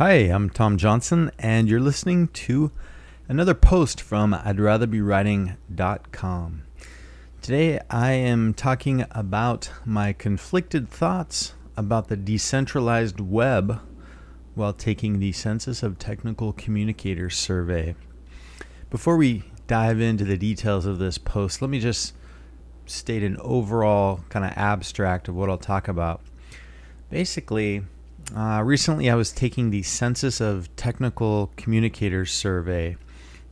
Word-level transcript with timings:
Hi, 0.00 0.12
I'm 0.12 0.48
Tom 0.48 0.78
Johnson, 0.78 1.30
and 1.38 1.68
you're 1.68 1.78
listening 1.78 2.28
to 2.28 2.72
another 3.28 3.52
post 3.52 4.00
from 4.00 4.32
I'd 4.32 4.58
rather 4.58 4.86
be 4.86 5.02
writing.com. 5.02 6.62
Today 7.42 7.80
I 7.90 8.12
am 8.12 8.54
talking 8.54 9.04
about 9.10 9.70
my 9.84 10.14
conflicted 10.14 10.88
thoughts 10.88 11.52
about 11.76 12.08
the 12.08 12.16
decentralized 12.16 13.20
web 13.20 13.78
while 14.54 14.72
taking 14.72 15.18
the 15.18 15.32
Census 15.32 15.82
of 15.82 15.98
Technical 15.98 16.54
Communicators 16.54 17.36
survey. 17.36 17.94
Before 18.88 19.18
we 19.18 19.44
dive 19.66 20.00
into 20.00 20.24
the 20.24 20.38
details 20.38 20.86
of 20.86 20.98
this 20.98 21.18
post, 21.18 21.60
let 21.60 21.70
me 21.70 21.78
just 21.78 22.14
state 22.86 23.22
an 23.22 23.36
overall 23.42 24.20
kind 24.30 24.46
of 24.46 24.52
abstract 24.56 25.28
of 25.28 25.34
what 25.34 25.50
I'll 25.50 25.58
talk 25.58 25.88
about. 25.88 26.22
Basically, 27.10 27.82
uh, 28.34 28.62
recently, 28.64 29.10
I 29.10 29.14
was 29.14 29.32
taking 29.32 29.70
the 29.70 29.82
Census 29.82 30.40
of 30.40 30.74
Technical 30.76 31.52
Communicators 31.56 32.32
survey, 32.32 32.96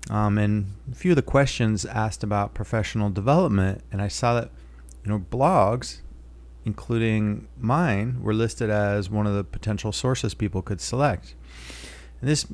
um, 0.08 0.38
and 0.38 0.72
a 0.90 0.94
few 0.94 1.12
of 1.12 1.16
the 1.16 1.22
questions 1.22 1.84
asked 1.84 2.22
about 2.22 2.54
professional 2.54 3.10
development, 3.10 3.82
and 3.90 4.00
I 4.00 4.08
saw 4.08 4.34
that 4.34 4.50
you 5.04 5.10
know 5.10 5.18
blogs, 5.18 6.00
including 6.64 7.48
mine, 7.58 8.22
were 8.22 8.34
listed 8.34 8.70
as 8.70 9.10
one 9.10 9.26
of 9.26 9.34
the 9.34 9.44
potential 9.44 9.90
sources 9.90 10.34
people 10.34 10.62
could 10.62 10.80
select. 10.80 11.34
And 12.20 12.30
this 12.30 12.46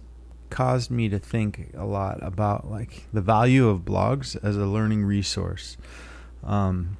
caused 0.50 0.90
me 0.90 1.08
to 1.08 1.18
think 1.18 1.72
a 1.76 1.84
lot 1.84 2.18
about 2.22 2.70
like 2.70 3.06
the 3.12 3.20
value 3.20 3.68
of 3.68 3.80
blogs 3.80 4.36
as 4.42 4.56
a 4.56 4.66
learning 4.66 5.04
resource. 5.04 5.76
Um, 6.42 6.96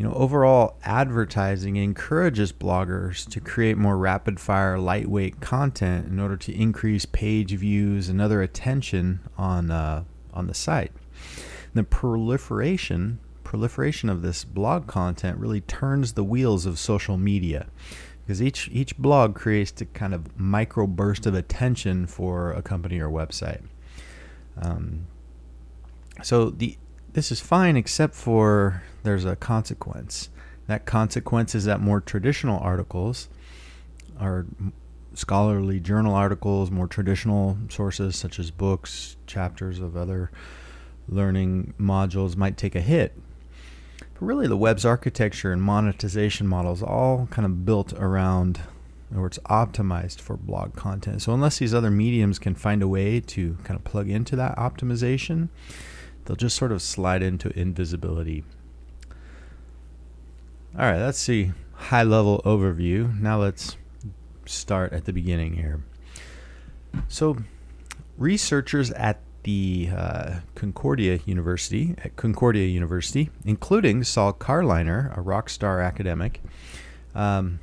you 0.00 0.06
know, 0.06 0.14
overall 0.14 0.78
advertising 0.82 1.76
encourages 1.76 2.52
bloggers 2.52 3.28
to 3.28 3.38
create 3.38 3.76
more 3.76 3.98
rapid 3.98 4.40
fire, 4.40 4.78
lightweight 4.78 5.42
content 5.42 6.06
in 6.06 6.18
order 6.18 6.38
to 6.38 6.54
increase 6.54 7.04
page 7.04 7.52
views 7.52 8.08
and 8.08 8.18
other 8.18 8.40
attention 8.40 9.20
on 9.36 9.70
uh, 9.70 10.04
on 10.32 10.46
the 10.46 10.54
site. 10.54 10.92
And 10.94 11.74
the 11.74 11.84
proliferation 11.84 13.18
proliferation 13.44 14.08
of 14.08 14.22
this 14.22 14.42
blog 14.42 14.86
content 14.86 15.36
really 15.36 15.60
turns 15.60 16.14
the 16.14 16.24
wheels 16.24 16.64
of 16.64 16.78
social 16.78 17.18
media 17.18 17.66
because 18.24 18.40
each 18.40 18.70
each 18.72 18.96
blog 18.96 19.34
creates 19.34 19.78
a 19.82 19.84
kind 19.84 20.14
of 20.14 20.40
micro 20.40 20.86
burst 20.86 21.26
of 21.26 21.34
attention 21.34 22.06
for 22.06 22.52
a 22.52 22.62
company 22.62 22.98
or 23.00 23.10
website. 23.10 23.60
Um, 24.56 25.08
so 26.22 26.48
the 26.48 26.78
this 27.12 27.30
is 27.30 27.40
fine 27.40 27.76
except 27.76 28.14
for 28.14 28.82
there's 29.02 29.24
a 29.24 29.36
consequence. 29.36 30.28
That 30.66 30.86
consequence 30.86 31.54
is 31.54 31.64
that 31.64 31.80
more 31.80 32.00
traditional 32.00 32.58
articles 32.60 33.28
are 34.18 34.46
scholarly 35.14 35.80
journal 35.80 36.14
articles, 36.14 36.70
more 36.70 36.86
traditional 36.86 37.56
sources 37.68 38.16
such 38.16 38.38
as 38.38 38.50
books, 38.50 39.16
chapters 39.26 39.80
of 39.80 39.96
other 39.96 40.30
learning 41.08 41.74
modules 41.78 42.36
might 42.36 42.56
take 42.56 42.74
a 42.74 42.80
hit. 42.80 43.18
But 44.14 44.22
really, 44.22 44.46
the 44.46 44.56
web's 44.56 44.84
architecture 44.84 45.52
and 45.52 45.62
monetization 45.62 46.46
models 46.46 46.82
all 46.82 47.26
kind 47.30 47.46
of 47.46 47.64
built 47.64 47.92
around, 47.94 48.60
or 49.14 49.26
it's 49.26 49.38
optimized 49.40 50.20
for 50.20 50.36
blog 50.36 50.76
content. 50.76 51.22
So, 51.22 51.32
unless 51.34 51.58
these 51.58 51.74
other 51.74 51.90
mediums 51.90 52.38
can 52.38 52.54
find 52.54 52.82
a 52.82 52.88
way 52.88 53.20
to 53.20 53.56
kind 53.64 53.78
of 53.78 53.84
plug 53.84 54.08
into 54.08 54.36
that 54.36 54.56
optimization, 54.56 55.48
they'll 56.24 56.36
just 56.36 56.56
sort 56.56 56.72
of 56.72 56.82
slide 56.82 57.22
into 57.22 57.48
invisibility. 57.58 58.44
All 60.78 60.86
right, 60.86 60.98
that's 60.98 61.26
the 61.26 61.50
high 61.74 62.04
level 62.04 62.40
overview. 62.44 63.18
Now 63.20 63.40
let's 63.40 63.76
start 64.46 64.92
at 64.92 65.04
the 65.04 65.12
beginning 65.12 65.54
here. 65.54 65.82
So, 67.08 67.38
researchers 68.16 68.92
at 68.92 69.20
the 69.42 69.90
uh, 69.94 70.34
Concordia 70.54 71.18
University, 71.26 71.96
at 72.04 72.14
Concordia 72.14 72.66
University, 72.66 73.30
including 73.44 74.04
Saul 74.04 74.32
Carliner, 74.32 75.16
a 75.16 75.20
rock 75.20 75.48
star 75.48 75.80
academic, 75.80 76.40
um, 77.16 77.58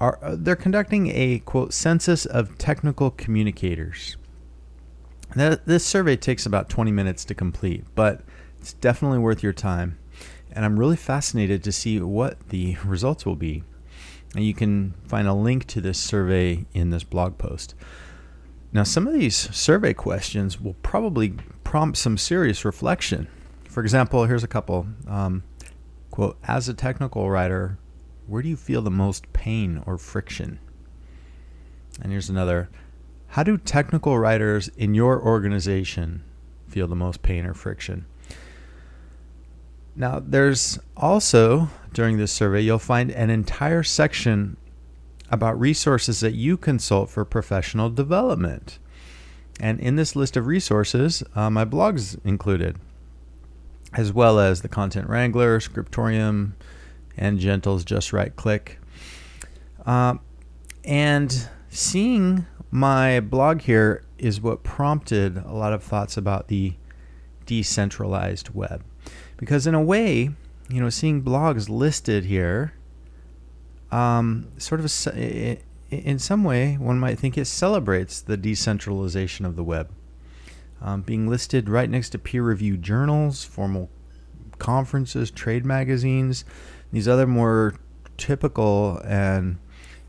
are 0.00 0.18
uh, 0.20 0.34
they're 0.36 0.56
conducting 0.56 1.08
a 1.14 1.38
quote 1.40 1.72
census 1.72 2.26
of 2.26 2.58
technical 2.58 3.12
communicators. 3.12 4.16
This 5.34 5.84
survey 5.84 6.16
takes 6.16 6.44
about 6.44 6.68
20 6.68 6.90
minutes 6.90 7.24
to 7.26 7.34
complete, 7.34 7.84
but 7.94 8.22
it's 8.60 8.72
definitely 8.72 9.18
worth 9.18 9.42
your 9.42 9.52
time. 9.52 9.98
And 10.56 10.64
I'm 10.64 10.78
really 10.78 10.96
fascinated 10.96 11.62
to 11.64 11.70
see 11.70 12.00
what 12.00 12.48
the 12.48 12.78
results 12.82 13.26
will 13.26 13.36
be. 13.36 13.62
And 14.34 14.42
you 14.42 14.54
can 14.54 14.94
find 15.06 15.28
a 15.28 15.34
link 15.34 15.66
to 15.66 15.82
this 15.82 15.98
survey 15.98 16.64
in 16.72 16.88
this 16.88 17.04
blog 17.04 17.36
post. 17.36 17.74
Now, 18.72 18.82
some 18.82 19.06
of 19.06 19.12
these 19.12 19.36
survey 19.54 19.92
questions 19.92 20.58
will 20.58 20.74
probably 20.82 21.34
prompt 21.62 21.98
some 21.98 22.16
serious 22.16 22.64
reflection. 22.64 23.28
For 23.68 23.82
example, 23.82 24.24
here's 24.24 24.44
a 24.44 24.48
couple. 24.48 24.86
Um, 25.06 25.42
quote, 26.10 26.38
as 26.44 26.70
a 26.70 26.74
technical 26.74 27.28
writer, 27.28 27.78
where 28.26 28.40
do 28.40 28.48
you 28.48 28.56
feel 28.56 28.80
the 28.80 28.90
most 28.90 29.30
pain 29.34 29.82
or 29.84 29.98
friction? 29.98 30.58
And 32.00 32.12
here's 32.12 32.30
another. 32.30 32.70
How 33.28 33.42
do 33.42 33.58
technical 33.58 34.18
writers 34.18 34.68
in 34.68 34.94
your 34.94 35.20
organization 35.20 36.24
feel 36.66 36.88
the 36.88 36.96
most 36.96 37.20
pain 37.20 37.44
or 37.44 37.52
friction? 37.52 38.06
Now, 39.98 40.22
there's 40.24 40.78
also, 40.94 41.70
during 41.94 42.18
this 42.18 42.30
survey, 42.30 42.60
you'll 42.60 42.78
find 42.78 43.10
an 43.10 43.30
entire 43.30 43.82
section 43.82 44.58
about 45.30 45.58
resources 45.58 46.20
that 46.20 46.34
you 46.34 46.58
consult 46.58 47.08
for 47.08 47.24
professional 47.24 47.88
development. 47.88 48.78
And 49.58 49.80
in 49.80 49.96
this 49.96 50.14
list 50.14 50.36
of 50.36 50.46
resources, 50.46 51.22
uh, 51.34 51.48
my 51.48 51.64
blog's 51.64 52.14
included, 52.24 52.76
as 53.94 54.12
well 54.12 54.38
as 54.38 54.60
the 54.60 54.68
Content 54.68 55.08
Wrangler, 55.08 55.60
Scriptorium, 55.60 56.54
and 57.16 57.38
Gentle's 57.38 57.82
Just 57.82 58.12
Write 58.12 58.36
Click. 58.36 58.78
Uh, 59.86 60.16
and 60.84 61.48
seeing 61.70 62.46
my 62.70 63.20
blog 63.20 63.62
here 63.62 64.04
is 64.18 64.42
what 64.42 64.62
prompted 64.62 65.38
a 65.38 65.54
lot 65.54 65.72
of 65.72 65.82
thoughts 65.82 66.18
about 66.18 66.48
the 66.48 66.74
decentralized 67.46 68.50
web. 68.50 68.82
Because 69.36 69.66
in 69.66 69.74
a 69.74 69.82
way, 69.82 70.30
you 70.68 70.80
know, 70.80 70.90
seeing 70.90 71.22
blogs 71.22 71.68
listed 71.68 72.24
here, 72.24 72.72
um, 73.92 74.48
sort 74.58 74.80
of 74.80 74.90
a, 75.14 75.58
in 75.90 76.18
some 76.18 76.42
way, 76.42 76.74
one 76.74 76.98
might 76.98 77.18
think 77.18 77.38
it 77.38 77.44
celebrates 77.46 78.20
the 78.20 78.36
decentralization 78.36 79.44
of 79.44 79.56
the 79.56 79.64
web. 79.64 79.90
Um, 80.80 81.02
being 81.02 81.28
listed 81.28 81.68
right 81.68 81.88
next 81.88 82.10
to 82.10 82.18
peer 82.18 82.42
reviewed 82.42 82.82
journals, 82.82 83.44
formal 83.44 83.88
conferences, 84.58 85.30
trade 85.30 85.64
magazines, 85.64 86.44
these 86.92 87.08
other 87.08 87.26
more 87.26 87.74
typical 88.16 89.00
and 89.04 89.58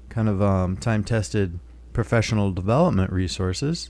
kind 0.10 0.30
of 0.30 0.42
um, 0.42 0.78
time 0.78 1.04
tested 1.04 1.60
professional 1.94 2.52
development 2.52 3.12
resources. 3.12 3.90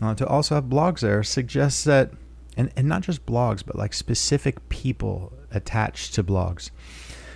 Uh, 0.00 0.14
to 0.14 0.26
also 0.26 0.54
have 0.54 0.64
blogs 0.64 1.00
there 1.00 1.22
suggests 1.22 1.84
that 1.84 2.12
and, 2.56 2.70
and 2.76 2.88
not 2.88 3.02
just 3.02 3.26
blogs, 3.26 3.64
but 3.64 3.76
like 3.76 3.94
specific 3.94 4.68
people 4.68 5.32
attached 5.50 6.14
to 6.14 6.24
blogs, 6.24 6.70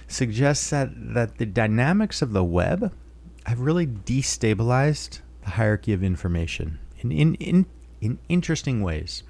suggests 0.09 0.71
that, 0.71 0.91
that 1.15 1.38
the 1.38 1.47
dynamics 1.47 2.22
of 2.22 2.32
the 2.32 2.44
web 2.44 2.93
have 3.47 3.60
really 3.60 3.87
destabilized 3.87 5.21
the 5.43 5.50
hierarchy 5.50 5.93
of 5.93 6.03
information 6.03 6.78
in, 6.99 7.12
in, 7.12 7.34
in, 7.37 7.66
in 8.00 8.19
interesting 8.28 8.82
ways. 8.82 9.22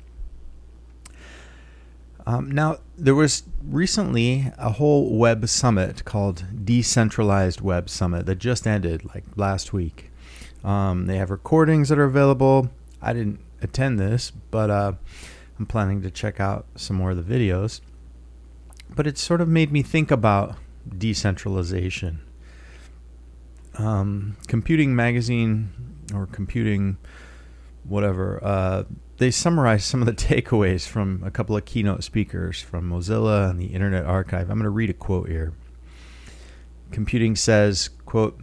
Um, 2.29 2.51
now, 2.51 2.79
there 2.99 3.15
was 3.15 3.45
recently 3.63 4.51
a 4.59 4.73
whole 4.73 5.17
web 5.17 5.49
summit 5.49 6.05
called 6.05 6.45
Decentralized 6.65 7.61
Web 7.61 7.89
Summit 7.89 8.27
that 8.27 8.37
just 8.37 8.67
ended 8.67 9.05
like 9.15 9.23
last 9.37 9.73
week. 9.73 10.11
Um, 10.65 11.07
they 11.07 11.19
have 11.19 11.31
recordings 11.31 11.89
that 11.89 11.99
are 12.01 12.05
available. 12.05 12.71
I 13.01 13.13
didn't 13.13 13.39
attend 13.63 14.01
this, 14.01 14.33
but 14.51 14.71
uh, 14.71 14.93
I'm 15.59 15.67
planning 15.67 16.03
to 16.03 16.11
check 16.11 16.41
out 16.41 16.67
some 16.77 16.97
more 16.97 17.11
of 17.13 17.27
the 17.27 17.35
videos. 17.35 17.81
But 18.95 19.07
it 19.07 19.19
sort 19.19 19.41
of 19.41 19.49
made 19.49 19.73
me 19.73 19.83
think 19.83 20.11
about 20.11 20.57
decentralization. 20.97 22.21
Um, 23.79 24.37
computing 24.47 24.95
magazine 24.95 25.71
or 26.15 26.27
computing 26.27 26.99
whatever 27.85 28.43
uh, 28.43 28.85
they 29.19 29.31
summarized 29.31 29.85
some 29.85 30.03
of 30.03 30.07
the 30.07 30.13
takeaways 30.27 30.87
from 30.87 31.23
a 31.25 31.31
couple 31.31 31.57
of 31.57 31.65
keynote 31.65 32.03
speakers 32.03 32.61
from 32.61 32.89
mozilla 32.91 33.51
and 33.51 33.61
the 33.61 33.67
internet 33.67 34.05
archive 34.05 34.51
i'm 34.51 34.57
going 34.57 34.65
to 34.65 34.71
read 34.71 34.91
a 34.91 34.95
quote 34.95 35.29
here 35.29 35.53
computing 36.91 37.37
says 37.37 37.91
quote 38.05 38.41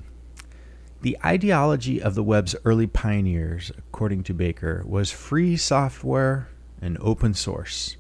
the 1.02 1.18
ideology 1.26 2.02
of 2.02 2.16
the 2.16 2.24
web's 2.24 2.56
early 2.64 2.88
pioneers 2.88 3.72
according 3.78 4.24
to 4.24 4.34
baker 4.34 4.84
was 4.86 5.12
free 5.12 5.58
software 5.58 6.48
and 6.84 6.98
open 7.00 7.34
source. 7.34 7.96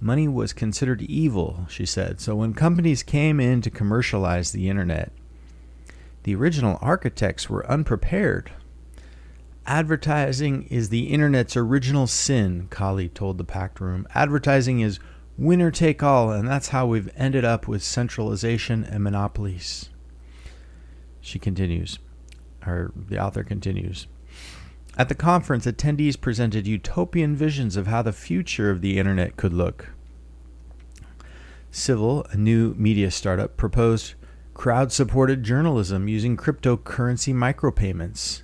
Money 0.00 0.28
was 0.28 0.52
considered 0.52 1.02
evil, 1.02 1.66
she 1.68 1.84
said, 1.84 2.20
so 2.20 2.36
when 2.36 2.54
companies 2.54 3.02
came 3.02 3.40
in 3.40 3.60
to 3.60 3.70
commercialize 3.70 4.52
the 4.52 4.68
internet, 4.68 5.12
the 6.22 6.34
original 6.34 6.78
architects 6.80 7.50
were 7.50 7.70
unprepared. 7.70 8.52
Advertising 9.66 10.64
is 10.64 10.88
the 10.88 11.08
internet's 11.08 11.56
original 11.56 12.06
sin, 12.06 12.66
Kahle 12.70 13.08
told 13.12 13.38
the 13.38 13.44
packed 13.44 13.80
room. 13.80 14.06
Advertising 14.14 14.80
is 14.80 14.98
winner 15.36 15.70
take 15.70 16.02
all, 16.02 16.30
and 16.32 16.48
that's 16.48 16.68
how 16.68 16.86
we've 16.86 17.10
ended 17.16 17.44
up 17.44 17.68
with 17.68 17.82
centralization 17.82 18.84
and 18.84 19.04
monopolies. 19.04 19.90
She 21.20 21.38
continues, 21.38 21.98
or 22.66 22.92
the 22.96 23.18
author 23.22 23.44
continues. 23.44 24.06
At 24.98 25.08
the 25.08 25.14
conference, 25.14 25.66
attendees 25.66 26.20
presented 26.20 26.66
utopian 26.66 27.36
visions 27.36 27.76
of 27.76 27.86
how 27.86 28.02
the 28.02 28.12
future 28.12 28.70
of 28.70 28.80
the 28.80 28.98
internet 28.98 29.36
could 29.36 29.52
look. 29.52 29.90
Civil, 31.70 32.26
a 32.30 32.36
new 32.36 32.74
media 32.74 33.10
startup, 33.10 33.56
proposed 33.56 34.14
crowd 34.54 34.92
supported 34.92 35.44
journalism 35.44 36.08
using 36.08 36.36
cryptocurrency 36.36 37.32
micropayments. 37.32 38.42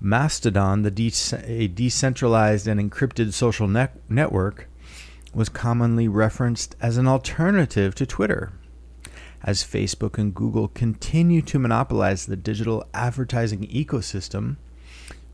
Mastodon, 0.00 0.82
the 0.82 0.90
de- 0.90 1.12
a 1.44 1.68
decentralized 1.68 2.66
and 2.66 2.80
encrypted 2.80 3.32
social 3.32 3.68
net- 3.68 4.00
network, 4.08 4.68
was 5.34 5.48
commonly 5.48 6.08
referenced 6.08 6.74
as 6.80 6.96
an 6.96 7.06
alternative 7.06 7.94
to 7.94 8.06
Twitter. 8.06 8.52
As 9.42 9.62
Facebook 9.62 10.18
and 10.18 10.34
Google 10.34 10.68
continue 10.68 11.42
to 11.42 11.58
monopolize 11.58 12.26
the 12.26 12.36
digital 12.36 12.84
advertising 12.94 13.66
ecosystem, 13.68 14.56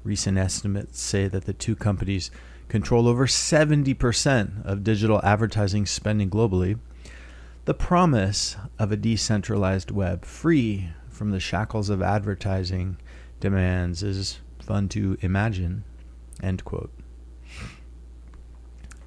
recent 0.04 0.38
estimates 0.38 1.00
say 1.00 1.26
that 1.26 1.46
the 1.46 1.52
two 1.52 1.74
companies 1.74 2.30
control 2.68 3.08
over 3.08 3.26
70% 3.26 4.64
of 4.64 4.84
digital 4.84 5.20
advertising 5.24 5.86
spending 5.86 6.30
globally 6.30 6.78
the 7.64 7.74
promise 7.74 8.56
of 8.78 8.92
a 8.92 8.96
decentralized 8.96 9.90
web 9.90 10.24
free 10.24 10.90
from 11.08 11.30
the 11.30 11.40
shackles 11.40 11.88
of 11.88 12.02
advertising 12.02 12.98
demands 13.40 14.02
is 14.02 14.40
fun 14.58 14.88
to 14.90 15.16
imagine. 15.22 15.84
End 16.42 16.64
quote. 16.64 16.92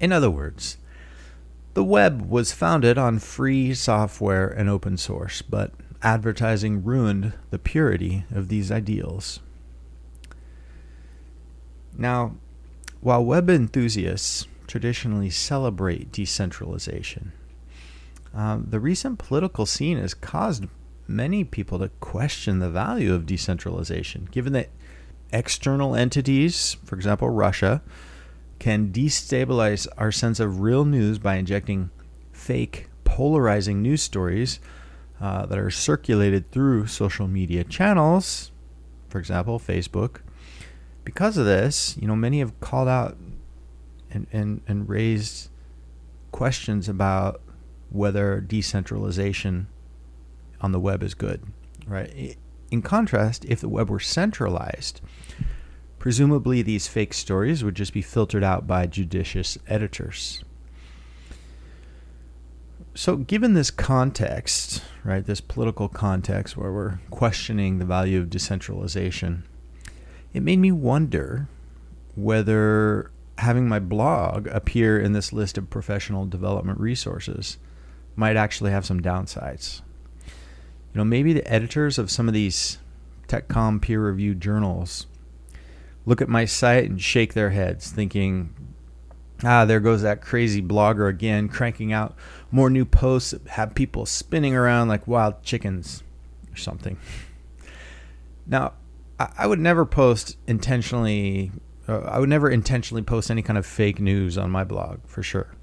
In 0.00 0.12
other 0.12 0.30
words, 0.30 0.78
the 1.74 1.84
web 1.84 2.28
was 2.28 2.52
founded 2.52 2.98
on 2.98 3.20
free 3.20 3.74
software 3.74 4.48
and 4.48 4.68
open 4.68 4.96
source, 4.96 5.40
but 5.42 5.72
advertising 6.02 6.82
ruined 6.82 7.34
the 7.50 7.58
purity 7.58 8.24
of 8.32 8.48
these 8.48 8.72
ideals. 8.72 9.38
Now, 11.98 12.36
while 13.00 13.24
web 13.24 13.50
enthusiasts 13.50 14.46
traditionally 14.68 15.30
celebrate 15.30 16.12
decentralization, 16.12 17.32
um, 18.32 18.66
the 18.70 18.78
recent 18.78 19.18
political 19.18 19.66
scene 19.66 19.98
has 19.98 20.14
caused 20.14 20.66
many 21.08 21.42
people 21.42 21.80
to 21.80 21.88
question 22.00 22.60
the 22.60 22.70
value 22.70 23.12
of 23.12 23.26
decentralization, 23.26 24.28
given 24.30 24.52
that 24.52 24.68
external 25.32 25.96
entities, 25.96 26.76
for 26.84 26.94
example, 26.94 27.28
Russia, 27.30 27.82
can 28.58 28.92
destabilize 28.92 29.88
our 29.96 30.12
sense 30.12 30.38
of 30.38 30.60
real 30.60 30.84
news 30.84 31.18
by 31.18 31.36
injecting 31.36 31.90
fake, 32.32 32.88
polarizing 33.04 33.82
news 33.82 34.02
stories 34.02 34.60
uh, 35.20 35.46
that 35.46 35.58
are 35.58 35.70
circulated 35.70 36.50
through 36.50 36.86
social 36.86 37.26
media 37.26 37.64
channels, 37.64 38.52
for 39.08 39.18
example, 39.18 39.58
Facebook. 39.58 40.20
Because 41.08 41.38
of 41.38 41.46
this, 41.46 41.96
you 41.98 42.06
know, 42.06 42.14
many 42.14 42.40
have 42.40 42.60
called 42.60 42.86
out 42.86 43.16
and, 44.10 44.26
and, 44.30 44.60
and 44.68 44.86
raised 44.86 45.48
questions 46.32 46.86
about 46.86 47.40
whether 47.88 48.42
decentralization 48.42 49.68
on 50.60 50.72
the 50.72 50.78
web 50.78 51.02
is 51.02 51.14
good, 51.14 51.42
right? 51.86 52.36
In 52.70 52.82
contrast, 52.82 53.46
if 53.46 53.58
the 53.58 53.70
web 53.70 53.88
were 53.88 53.98
centralized, 53.98 55.00
presumably 55.98 56.60
these 56.60 56.88
fake 56.88 57.14
stories 57.14 57.64
would 57.64 57.74
just 57.74 57.94
be 57.94 58.02
filtered 58.02 58.44
out 58.44 58.66
by 58.66 58.86
judicious 58.86 59.56
editors. 59.66 60.44
So, 62.94 63.16
given 63.16 63.54
this 63.54 63.70
context, 63.70 64.82
right, 65.04 65.24
this 65.24 65.40
political 65.40 65.88
context 65.88 66.58
where 66.58 66.70
we're 66.70 66.98
questioning 67.10 67.78
the 67.78 67.86
value 67.86 68.20
of 68.20 68.28
decentralization, 68.28 69.44
it 70.32 70.42
made 70.42 70.58
me 70.58 70.72
wonder 70.72 71.48
whether 72.14 73.10
having 73.38 73.68
my 73.68 73.78
blog 73.78 74.46
appear 74.48 74.98
in 74.98 75.12
this 75.12 75.32
list 75.32 75.56
of 75.56 75.70
professional 75.70 76.26
development 76.26 76.80
resources 76.80 77.56
might 78.16 78.36
actually 78.36 78.70
have 78.70 78.84
some 78.84 79.00
downsides. 79.00 79.80
You 80.92 80.98
know, 80.98 81.04
maybe 81.04 81.32
the 81.32 81.46
editors 81.46 81.98
of 81.98 82.10
some 82.10 82.26
of 82.26 82.34
these 82.34 82.78
TechCom 83.28 83.80
peer 83.80 84.00
reviewed 84.00 84.40
journals 84.40 85.06
look 86.04 86.20
at 86.20 86.28
my 86.28 86.44
site 86.44 86.88
and 86.88 87.00
shake 87.00 87.34
their 87.34 87.50
heads, 87.50 87.90
thinking, 87.90 88.52
ah, 89.44 89.64
there 89.64 89.78
goes 89.78 90.02
that 90.02 90.22
crazy 90.22 90.62
blogger 90.62 91.08
again, 91.08 91.48
cranking 91.48 91.92
out 91.92 92.16
more 92.50 92.70
new 92.70 92.84
posts 92.84 93.30
that 93.32 93.46
have 93.48 93.74
people 93.74 94.06
spinning 94.06 94.54
around 94.54 94.88
like 94.88 95.06
wild 95.06 95.42
chickens 95.42 96.02
or 96.50 96.56
something. 96.56 96.96
Now, 98.46 98.72
I 99.18 99.46
would 99.46 99.58
never 99.58 99.84
post 99.84 100.36
intentionally, 100.46 101.50
uh, 101.88 102.00
I 102.00 102.18
would 102.18 102.28
never 102.28 102.48
intentionally 102.48 103.02
post 103.02 103.30
any 103.30 103.42
kind 103.42 103.58
of 103.58 103.66
fake 103.66 104.00
news 104.00 104.38
on 104.38 104.50
my 104.50 104.64
blog 104.64 105.00
for 105.06 105.22
sure. 105.22 105.54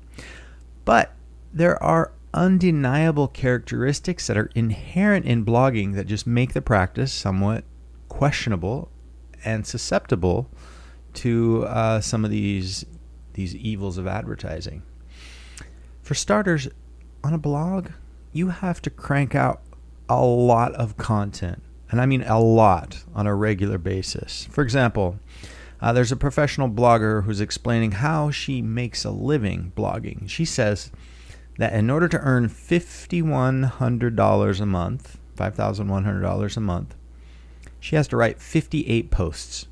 But 0.83 1.13
there 1.53 1.81
are 1.81 2.11
undeniable 2.33 3.29
characteristics 3.29 4.27
that 4.27 4.37
are 4.37 4.51
inherent 4.55 5.25
in 5.25 5.45
blogging 5.45 5.95
that 5.95 6.05
just 6.05 6.27
make 6.27 6.53
the 6.53 6.61
practice 6.61 7.13
somewhat 7.13 7.63
questionable 8.09 8.91
and 9.45 9.65
susceptible 9.65 10.49
to 11.13 11.63
uh, 11.67 12.01
some 12.01 12.25
of 12.25 12.31
these 12.31 12.85
these 13.33 13.55
evils 13.55 13.97
of 13.97 14.07
advertising. 14.07 14.81
For 16.01 16.13
starters, 16.13 16.69
on 17.23 17.33
a 17.33 17.37
blog, 17.37 17.89
you 18.31 18.49
have 18.49 18.81
to 18.83 18.89
crank 18.89 19.35
out 19.35 19.61
a 20.07 20.23
lot 20.23 20.73
of 20.73 20.95
content, 20.97 21.61
and 21.91 22.01
I 22.01 22.05
mean 22.05 22.23
a 22.23 22.39
lot 22.39 23.03
on 23.13 23.27
a 23.27 23.35
regular 23.35 23.77
basis. 23.77 24.47
For 24.51 24.63
example, 24.63 25.19
uh, 25.81 25.93
there's 25.93 26.11
a 26.11 26.17
professional 26.17 26.69
blogger 26.69 27.23
who's 27.23 27.41
explaining 27.41 27.93
how 27.93 28.31
she 28.31 28.61
makes 28.61 29.05
a 29.05 29.11
living 29.11 29.71
blogging. 29.75 30.29
She 30.29 30.45
says 30.45 30.91
that 31.57 31.73
in 31.73 31.89
order 31.89 32.07
to 32.07 32.19
earn 32.19 32.49
$5,100 32.49 34.61
a 34.61 34.65
month, 34.65 35.17
$5,100 35.37 36.57
a 36.57 36.59
month, 36.59 36.95
she 37.79 37.95
has 37.95 38.07
to 38.07 38.17
write 38.17 38.41
58 38.41 39.11
posts. 39.11 39.67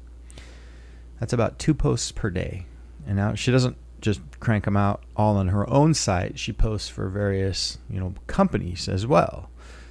That's 1.20 1.34
about 1.34 1.58
two 1.58 1.74
posts 1.74 2.12
per 2.12 2.30
day. 2.30 2.68
And 3.08 3.16
now 3.16 3.34
she 3.34 3.52
doesn't 3.52 3.78
just 4.02 4.22
crank 4.40 4.66
them 4.66 4.78
out 4.78 5.04
all 5.16 5.38
on 5.38 5.48
her 5.48 5.68
own 5.70 5.94
site. 5.94 6.38
She 6.38 6.52
posts 6.52 6.90
for 6.90 7.10
various, 7.10 7.80
you 7.90 8.00
know, 8.00 8.14
companies 8.28 8.88
as 8.88 9.08
well. 9.08 9.50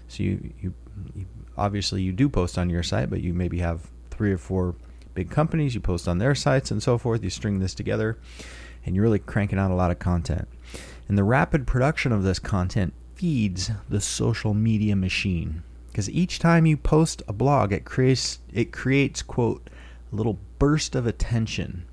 So 0.09 0.23
you, 0.23 0.52
you, 0.61 0.75
you 1.17 1.26
obviously 1.62 2.02
you 2.02 2.12
do 2.12 2.28
post 2.28 2.59
on 2.59 2.69
your 2.69 2.83
site, 2.83 3.09
but 3.09 3.21
you 3.21 3.33
maybe 3.33 3.61
have 3.61 3.88
three 4.11 4.33
or 4.33 4.38
four 4.38 4.75
big 5.14 5.31
companies. 5.31 5.75
You 5.75 5.81
post 5.81 6.09
on 6.09 6.19
their 6.19 6.35
sites 6.35 6.73
and 6.73 6.83
so 6.83 6.99
forth. 6.99 7.23
You 7.23 7.31
string 7.31 7.61
this 7.61 7.73
together, 7.75 8.19
and 8.85 8.97
you're 8.97 9.04
really 9.04 9.21
cranking 9.21 9.61
out 9.61 9.71
a 9.71 9.75
lot 9.75 9.92
of 9.92 10.00
content. 10.00 10.49
And 11.09 11.16
the 11.16 11.25
rapid 11.25 11.66
production 11.66 12.11
of 12.11 12.25
this 12.25 12.40
content 12.40 12.95
feeds 13.14 13.71
the 13.88 14.00
social 14.00 14.54
media 14.54 14.97
machine. 14.97 15.62
Because 15.87 16.11
each 16.11 16.40
time 16.40 16.66
you 16.66 16.76
post 16.76 17.23
a 17.28 17.33
blog, 17.33 17.73
it 17.73 17.85
creates 17.85 18.40
it 18.52 18.73
creates 18.73 19.23
quote 19.23 19.71
a 20.12 20.16
little 20.16 20.38
burst 20.59 20.97
of 20.97 21.07
attention 21.07 21.85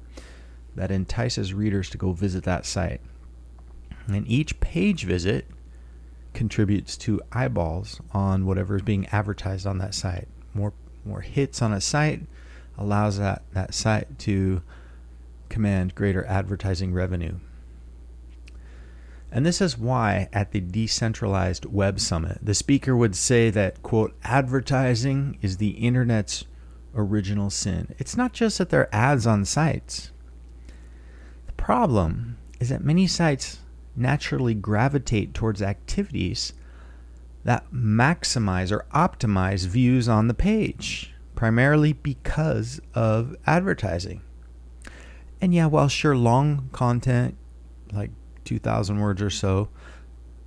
that 0.76 0.90
entices 0.90 1.54
readers 1.54 1.90
to 1.92 1.98
go 1.98 2.12
visit 2.12 2.44
that 2.46 2.66
site. 2.66 3.02
And 4.08 4.28
each 4.28 4.60
page 4.62 5.04
visit 5.04 5.46
contributes 6.34 6.96
to 6.98 7.22
eyeballs 7.32 8.02
on 8.12 8.46
whatever 8.46 8.76
is 8.76 8.82
being 8.82 9.08
advertised 9.08 9.66
on 9.66 9.78
that 9.80 9.94
site. 9.94 10.28
More 10.54 10.74
more 11.06 11.22
hits 11.22 11.62
on 11.62 11.74
a 11.74 11.82
site 11.82 12.22
allows 12.78 13.18
that, 13.18 13.42
that 13.54 13.74
site 13.74 14.20
to 14.20 14.62
command 15.50 15.96
greater 15.96 16.26
advertising 16.26 16.94
revenue. 16.94 17.36
And 19.32 19.46
this 19.46 19.62
is 19.62 19.78
why 19.78 20.28
at 20.34 20.52
the 20.52 20.60
Decentralized 20.60 21.66
Web 21.66 22.00
Summit, 22.00 22.40
the 22.42 22.56
speaker 22.56 22.96
would 22.96 23.16
say 23.16 23.50
that, 23.52 23.84
quote, 23.84 24.16
advertising 24.24 25.38
is 25.42 25.58
the 25.58 25.72
internet's 25.72 26.46
original 26.96 27.50
sin. 27.50 27.94
It's 28.00 28.18
not 28.18 28.34
just 28.34 28.58
that 28.58 28.70
there 28.70 28.82
are 28.82 28.90
ads 28.92 29.28
on 29.28 29.46
sites. 29.46 30.12
The 31.46 31.54
problem 31.54 32.38
is 32.60 32.70
that 32.70 32.84
many 32.84 33.06
sites 33.06 33.60
naturally 34.00 34.54
gravitate 34.54 35.34
towards 35.34 35.62
activities 35.62 36.54
that 37.44 37.72
maximize 37.74 38.72
or 38.72 38.86
optimize 38.94 39.66
views 39.66 40.08
on 40.10 40.28
the 40.28 40.34
page, 40.34 41.14
primarily 41.36 41.94
because 41.94 42.82
of 42.94 43.36
advertising. 43.46 44.22
And 45.42 45.54
yeah, 45.54 45.68
while 45.68 45.88
sure 45.88 46.16
long 46.16 46.70
content 46.72 47.38
like 47.92 48.12
2,000 48.46 49.00
words 49.00 49.22
or 49.22 49.30
so, 49.30 49.70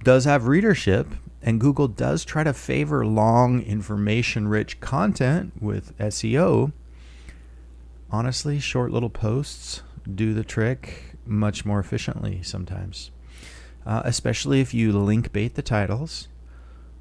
does 0.03 0.25
have 0.25 0.47
readership 0.47 1.09
and 1.43 1.61
Google 1.61 1.89
does 1.89 2.25
try 2.25 2.45
to 2.45 2.53
favor 2.53 3.05
long, 3.05 3.63
information 3.63 4.47
rich 4.47 4.79
content 4.81 5.53
with 5.61 5.97
SEO, 5.99 6.73
honestly, 8.11 8.61
short 8.61 8.93
little 8.93 9.11
posts 9.11 9.83
do 10.13 10.35
the 10.35 10.45
trick 10.45 11.17
much 11.27 11.65
more 11.65 11.81
efficiently 11.81 12.43
sometimes. 12.43 13.11
Uh, 13.85 14.03
especially 14.05 14.61
if 14.61 14.73
you 14.73 14.93
link 14.93 15.33
bait 15.33 15.55
the 15.55 15.63
titles 15.63 16.29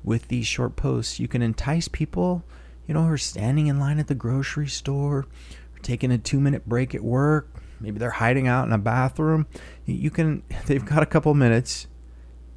with 0.04 0.28
these 0.28 0.48
short 0.48 0.76
posts, 0.76 1.20
you 1.20 1.28
can 1.28 1.42
entice 1.42 1.88
people, 1.88 2.44
you 2.88 2.94
know, 2.94 3.04
who 3.04 3.12
are 3.12 3.18
standing 3.18 3.68
in 3.68 3.80
line 3.80 4.00
at 4.00 4.08
the 4.08 4.16
grocery 4.16 4.68
store, 4.68 5.20
or 5.20 5.80
taking 5.82 6.12
a 6.12 6.18
two 6.18 6.40
minute 6.40 6.68
break 6.68 6.96
at 6.96 7.04
work. 7.04 7.48
Maybe 7.80 8.00
they're 8.00 8.12
hiding 8.12 8.48
out 8.48 8.68
in 8.68 8.74
a 8.74 8.78
bathroom. 8.78 9.48
You 9.86 10.10
can, 10.10 10.44
they've 10.66 10.86
got 10.86 11.04
a 11.04 11.08
couple 11.08 11.34
minutes 11.34 11.88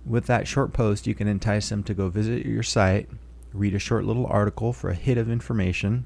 with 0.07 0.27
that 0.27 0.47
short 0.47 0.73
post, 0.73 1.07
you 1.07 1.15
can 1.15 1.29
entice 1.29 1.71
them 1.71 1.83
to 1.85 1.95
go 1.95 2.09
visit 2.09 2.45
your 2.45 2.63
site, 2.63 3.09
read 3.53 3.75
a 3.75 3.79
short 3.79 4.05
little 4.05 4.27
article 4.27 4.73
for 4.73 4.91
a 4.91 4.95
hit 4.95 5.17
of 5.17 5.31
information. 5.31 6.05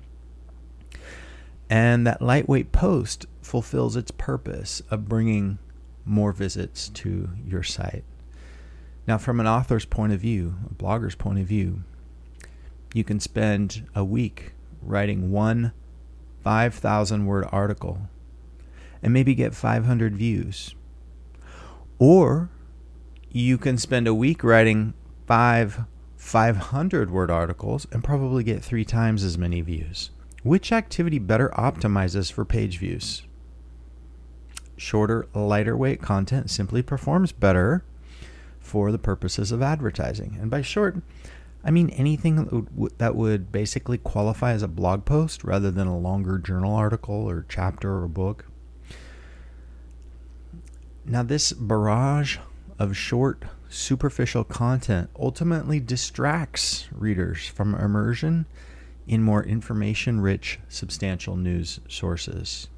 And 1.68 2.06
that 2.06 2.22
lightweight 2.22 2.72
post 2.72 3.26
fulfills 3.42 3.96
its 3.96 4.10
purpose 4.10 4.82
of 4.90 5.08
bringing 5.08 5.58
more 6.08 6.32
visits 6.32 6.88
to 6.90 7.30
your 7.46 7.62
site. 7.62 8.04
Now, 9.06 9.18
from 9.18 9.40
an 9.40 9.46
author's 9.46 9.84
point 9.84 10.12
of 10.12 10.20
view, 10.20 10.56
a 10.70 10.74
blogger's 10.74 11.14
point 11.14 11.38
of 11.38 11.46
view, 11.46 11.82
you 12.92 13.04
can 13.04 13.20
spend 13.20 13.86
a 13.94 14.04
week 14.04 14.52
writing 14.82 15.30
one 15.30 15.72
5,000 16.42 17.26
word 17.26 17.46
article 17.50 18.08
and 19.02 19.12
maybe 19.12 19.34
get 19.34 19.54
500 19.54 20.16
views. 20.16 20.74
Or 21.98 22.50
you 23.30 23.58
can 23.58 23.76
spend 23.78 24.06
a 24.06 24.14
week 24.14 24.42
writing 24.42 24.94
five 25.26 25.84
500 26.16 27.10
word 27.10 27.30
articles 27.30 27.86
and 27.92 28.02
probably 28.02 28.42
get 28.42 28.64
three 28.64 28.84
times 28.84 29.22
as 29.22 29.38
many 29.38 29.60
views. 29.60 30.10
Which 30.42 30.72
activity 30.72 31.18
better 31.18 31.50
optimizes 31.50 32.32
for 32.32 32.44
page 32.44 32.78
views? 32.78 33.22
Shorter, 34.78 35.26
lighter 35.34 35.76
weight 35.76 36.00
content 36.00 36.50
simply 36.50 36.82
performs 36.82 37.32
better 37.32 37.84
for 38.60 38.90
the 38.92 38.98
purposes 38.98 39.52
of 39.52 39.62
advertising. 39.62 40.38
And 40.40 40.50
by 40.50 40.62
short, 40.62 40.96
I 41.64 41.70
mean 41.70 41.90
anything 41.90 42.90
that 42.98 43.16
would 43.16 43.50
basically 43.50 43.98
qualify 43.98 44.52
as 44.52 44.62
a 44.62 44.68
blog 44.68 45.04
post 45.04 45.42
rather 45.42 45.70
than 45.70 45.86
a 45.86 45.98
longer 45.98 46.38
journal 46.38 46.74
article 46.74 47.28
or 47.28 47.44
chapter 47.48 48.02
or 48.02 48.08
book. 48.08 48.46
Now, 51.04 51.22
this 51.22 51.52
barrage 51.52 52.38
of 52.78 52.96
short, 52.96 53.42
superficial 53.68 54.44
content 54.44 55.10
ultimately 55.18 55.80
distracts 55.80 56.86
readers 56.92 57.46
from 57.46 57.74
immersion 57.74 58.46
in 59.06 59.22
more 59.22 59.42
information 59.42 60.20
rich, 60.20 60.60
substantial 60.68 61.34
news 61.34 61.80
sources, 61.88 62.68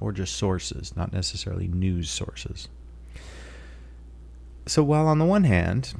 or 0.00 0.12
just 0.12 0.34
sources, 0.34 0.96
not 0.96 1.12
necessarily 1.12 1.68
news 1.68 2.10
sources. 2.10 2.68
So, 4.66 4.82
while 4.82 5.06
on 5.06 5.18
the 5.18 5.24
one 5.24 5.44
hand, 5.44 5.94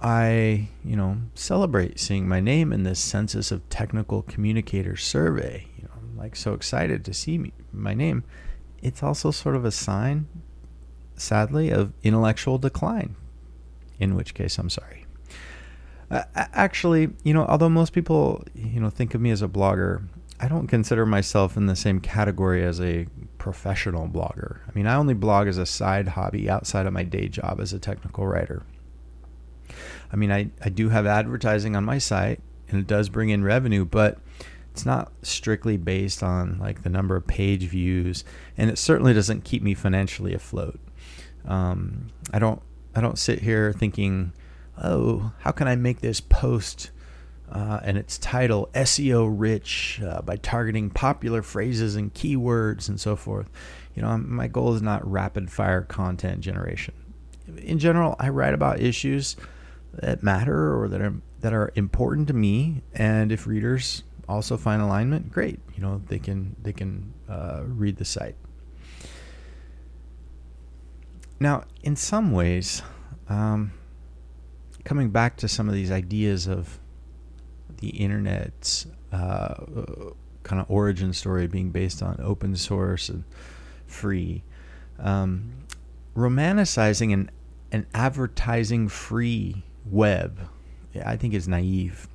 I, 0.00 0.68
you 0.84 0.96
know, 0.96 1.18
celebrate 1.34 1.98
seeing 1.98 2.28
my 2.28 2.40
name 2.40 2.72
in 2.72 2.84
this 2.84 3.00
Census 3.00 3.50
of 3.50 3.68
Technical 3.68 4.22
communicator 4.22 4.96
survey. 4.96 5.66
You 5.76 5.84
know, 5.84 5.90
I'm 5.96 6.16
like 6.16 6.36
so 6.36 6.54
excited 6.54 7.04
to 7.04 7.14
see 7.14 7.38
me, 7.38 7.52
my 7.72 7.94
name. 7.94 8.24
It's 8.82 9.02
also 9.02 9.30
sort 9.30 9.56
of 9.56 9.64
a 9.64 9.70
sign 9.70 10.26
sadly, 11.22 11.70
of 11.70 11.92
intellectual 12.02 12.58
decline. 12.58 13.16
In 13.98 14.14
which 14.14 14.34
case, 14.34 14.58
I'm 14.58 14.70
sorry. 14.70 15.06
Uh, 16.10 16.24
actually, 16.34 17.10
you 17.22 17.32
know, 17.32 17.46
although 17.46 17.68
most 17.68 17.92
people, 17.92 18.44
you 18.54 18.80
know, 18.80 18.90
think 18.90 19.14
of 19.14 19.20
me 19.20 19.30
as 19.30 19.40
a 19.40 19.48
blogger, 19.48 20.02
I 20.42 20.48
don't 20.48 20.66
consider 20.66 21.06
myself 21.06 21.56
in 21.56 21.66
the 21.66 21.76
same 21.76 22.00
category 22.00 22.64
as 22.64 22.80
a 22.80 23.06
professional 23.38 24.08
blogger. 24.08 24.58
I 24.68 24.72
mean, 24.74 24.88
I 24.88 24.96
only 24.96 25.14
blog 25.14 25.46
as 25.46 25.56
a 25.56 25.64
side 25.64 26.08
hobby 26.08 26.50
outside 26.50 26.84
of 26.84 26.92
my 26.92 27.04
day 27.04 27.28
job 27.28 27.60
as 27.60 27.72
a 27.72 27.78
technical 27.78 28.26
writer. 28.26 28.64
I 30.12 30.16
mean, 30.16 30.32
I, 30.32 30.50
I 30.60 30.68
do 30.68 30.88
have 30.88 31.06
advertising 31.06 31.76
on 31.76 31.84
my 31.84 31.98
site 31.98 32.40
and 32.68 32.80
it 32.80 32.88
does 32.88 33.08
bring 33.08 33.30
in 33.30 33.44
revenue, 33.44 33.84
but 33.84 34.18
it's 34.72 34.84
not 34.84 35.12
strictly 35.22 35.76
based 35.76 36.24
on 36.24 36.58
like 36.58 36.82
the 36.82 36.90
number 36.90 37.14
of 37.14 37.28
page 37.28 37.62
views 37.62 38.24
and 38.58 38.68
it 38.68 38.78
certainly 38.78 39.14
doesn't 39.14 39.44
keep 39.44 39.62
me 39.62 39.74
financially 39.74 40.34
afloat. 40.34 40.80
Um, 41.46 42.08
I 42.32 42.40
don't 42.40 42.60
I 42.96 43.00
don't 43.00 43.18
sit 43.18 43.38
here 43.38 43.72
thinking, 43.72 44.32
oh, 44.82 45.32
how 45.38 45.52
can 45.52 45.68
I 45.68 45.76
make 45.76 46.00
this 46.00 46.20
post 46.20 46.90
uh, 47.52 47.80
and 47.84 47.98
its 47.98 48.16
title 48.16 48.70
SEO 48.74 49.30
rich 49.30 50.00
uh, 50.04 50.22
by 50.22 50.36
targeting 50.36 50.88
popular 50.88 51.42
phrases 51.42 51.96
and 51.96 52.12
keywords 52.14 52.88
and 52.88 52.98
so 52.98 53.14
forth. 53.14 53.50
You 53.94 54.00
know, 54.00 54.16
my 54.16 54.48
goal 54.48 54.74
is 54.74 54.80
not 54.80 55.08
rapid 55.08 55.52
fire 55.52 55.82
content 55.82 56.40
generation. 56.40 56.94
In 57.58 57.78
general, 57.78 58.16
I 58.18 58.30
write 58.30 58.54
about 58.54 58.80
issues 58.80 59.36
that 59.92 60.22
matter 60.22 60.80
or 60.80 60.88
that 60.88 61.02
are 61.02 61.14
that 61.40 61.52
are 61.52 61.72
important 61.74 62.28
to 62.28 62.34
me, 62.34 62.82
and 62.94 63.30
if 63.30 63.46
readers 63.46 64.04
also 64.28 64.56
find 64.56 64.80
alignment, 64.80 65.30
great. 65.30 65.60
You 65.74 65.82
know, 65.82 66.00
they 66.06 66.18
can 66.18 66.56
they 66.62 66.72
can 66.72 67.12
uh, 67.28 67.64
read 67.66 67.96
the 67.98 68.06
site. 68.06 68.36
Now, 71.38 71.64
in 71.82 71.96
some 71.96 72.32
ways, 72.32 72.82
um, 73.28 73.72
coming 74.84 75.10
back 75.10 75.36
to 75.38 75.48
some 75.48 75.68
of 75.68 75.74
these 75.74 75.90
ideas 75.90 76.46
of 76.46 76.78
the 77.82 77.88
internet's 77.88 78.86
uh, 79.12 79.54
kind 80.44 80.60
of 80.60 80.70
origin 80.70 81.12
story 81.12 81.48
being 81.48 81.70
based 81.70 82.00
on 82.00 82.18
open 82.22 82.54
source 82.54 83.08
and 83.08 83.24
free, 83.86 84.44
um, 85.00 85.52
romanticizing 86.16 87.12
an, 87.12 87.30
an 87.72 87.86
advertising 87.92 88.88
free 88.88 89.64
web, 89.84 90.48
I 91.04 91.16
think 91.16 91.34
is 91.34 91.48
naive. 91.48 92.06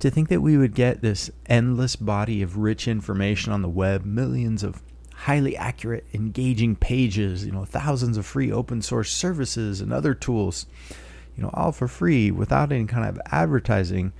To 0.00 0.10
think 0.10 0.28
that 0.28 0.42
we 0.42 0.58
would 0.58 0.74
get 0.74 1.00
this 1.00 1.30
endless 1.46 1.96
body 1.96 2.42
of 2.42 2.58
rich 2.58 2.86
information 2.86 3.52
on 3.52 3.62
the 3.62 3.68
web, 3.68 4.04
millions 4.04 4.62
of 4.62 4.82
highly 5.14 5.56
accurate, 5.56 6.04
engaging 6.12 6.76
pages, 6.76 7.44
you 7.46 7.52
know, 7.52 7.64
thousands 7.64 8.18
of 8.18 8.26
free 8.26 8.52
open 8.52 8.82
source 8.82 9.10
services 9.10 9.80
and 9.80 9.94
other 9.94 10.12
tools, 10.14 10.66
you 11.36 11.42
know, 11.42 11.50
all 11.54 11.72
for 11.72 11.88
free 11.88 12.30
without 12.30 12.70
any 12.70 12.84
kind 12.84 13.08
of 13.08 13.18
advertising, 13.32 14.12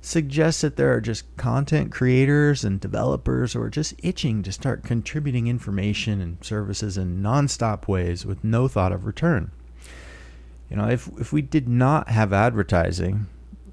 suggests 0.00 0.62
that 0.62 0.76
there 0.76 0.92
are 0.92 1.00
just 1.00 1.36
content 1.36 1.92
creators 1.92 2.64
and 2.64 2.80
developers 2.80 3.52
who 3.52 3.60
are 3.60 3.70
just 3.70 3.94
itching 4.02 4.42
to 4.42 4.52
start 4.52 4.82
contributing 4.82 5.46
information 5.46 6.20
and 6.20 6.42
services 6.44 6.96
in 6.96 7.22
nonstop 7.22 7.86
ways 7.86 8.24
with 8.24 8.42
no 8.42 8.66
thought 8.66 8.92
of 8.92 9.04
return. 9.04 9.50
You 10.70 10.76
know, 10.76 10.88
if 10.88 11.08
if 11.18 11.32
we 11.32 11.42
did 11.42 11.68
not 11.68 12.08
have 12.08 12.32
advertising, 12.32 13.26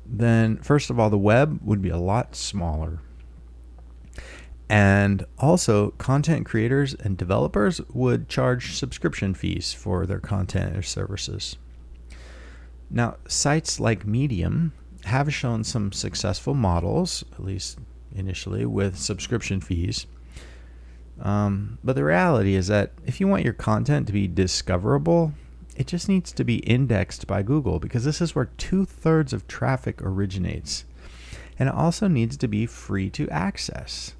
then 0.05 0.57
first 0.57 0.89
of 0.89 0.99
all 0.99 1.09
the 1.09 1.17
web 1.17 1.59
would 1.63 1.81
be 1.81 1.89
a 1.89 1.97
lot 1.97 2.35
smaller 2.35 2.99
and 4.69 5.25
also, 5.37 5.91
content 5.91 6.45
creators 6.45 6.93
and 6.93 7.17
developers 7.17 7.79
would 7.93 8.27
charge 8.27 8.75
subscription 8.75 9.33
fees 9.33 9.71
for 9.71 10.05
their 10.05 10.19
content 10.19 10.75
or 10.75 10.81
services. 10.81 11.57
Now, 12.89 13.15
sites 13.27 13.79
like 13.79 14.05
Medium 14.05 14.73
have 15.07 15.33
shown 15.33 15.63
some 15.63 15.91
successful 15.91 16.53
models, 16.53 17.23
at 17.33 17.43
least 17.43 17.79
initially, 18.15 18.65
with 18.65 18.97
subscription 18.97 19.59
fees. 19.61 20.05
Um, 21.19 21.79
but 21.83 21.95
the 21.95 22.03
reality 22.03 22.53
is 22.55 22.67
that 22.67 22.91
if 23.05 23.19
you 23.19 23.27
want 23.27 23.43
your 23.43 23.53
content 23.53 24.07
to 24.07 24.13
be 24.13 24.27
discoverable, 24.27 25.33
it 25.75 25.87
just 25.87 26.07
needs 26.07 26.31
to 26.33 26.43
be 26.43 26.57
indexed 26.57 27.25
by 27.27 27.41
Google 27.41 27.79
because 27.79 28.05
this 28.05 28.21
is 28.21 28.35
where 28.35 28.45
two 28.57 28.85
thirds 28.85 29.33
of 29.33 29.47
traffic 29.47 30.01
originates. 30.01 30.85
And 31.57 31.69
it 31.69 31.75
also 31.75 32.07
needs 32.07 32.37
to 32.37 32.47
be 32.47 32.65
free 32.67 33.09
to 33.11 33.27
access 33.29 34.13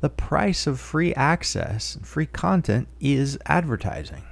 the 0.00 0.10
price 0.10 0.66
of 0.66 0.78
free 0.78 1.14
access 1.14 1.94
and 1.94 2.06
free 2.06 2.26
content 2.26 2.88
is 3.00 3.38
advertising. 3.46 4.22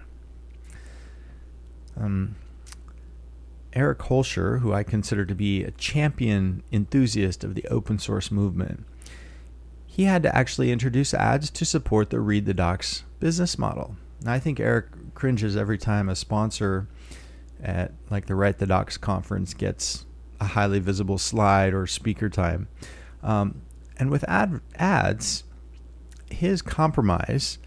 Um, 1.96 2.36
Eric 3.74 3.98
Holscher, 3.98 4.60
who 4.60 4.72
I 4.72 4.82
consider 4.82 5.24
to 5.26 5.34
be 5.34 5.64
a 5.64 5.72
champion 5.72 6.62
enthusiast 6.72 7.44
of 7.44 7.54
the 7.54 7.66
open 7.68 7.98
source 7.98 8.30
movement, 8.30 8.86
he 9.86 10.04
had 10.04 10.22
to 10.22 10.34
actually 10.34 10.72
introduce 10.72 11.12
ads 11.12 11.50
to 11.50 11.64
support 11.64 12.10
the 12.10 12.20
Read 12.20 12.46
the 12.46 12.54
Docs 12.54 13.04
business 13.20 13.58
model. 13.58 13.96
And 14.20 14.30
I 14.30 14.38
think 14.38 14.58
Eric 14.58 15.14
cringes 15.14 15.56
every 15.56 15.78
time 15.78 16.08
a 16.08 16.16
sponsor 16.16 16.88
at 17.62 17.92
like 18.10 18.26
the 18.26 18.34
Write 18.34 18.58
the 18.58 18.66
Docs 18.66 18.96
conference 18.96 19.54
gets 19.54 20.04
a 20.40 20.44
highly 20.46 20.78
visible 20.78 21.18
slide 21.18 21.74
or 21.74 21.86
speaker 21.86 22.28
time. 22.28 22.68
Um, 23.22 23.62
and 23.98 24.10
with 24.10 24.24
ad- 24.24 24.60
ads, 24.76 25.44
his 26.30 26.62
compromise 26.62 27.58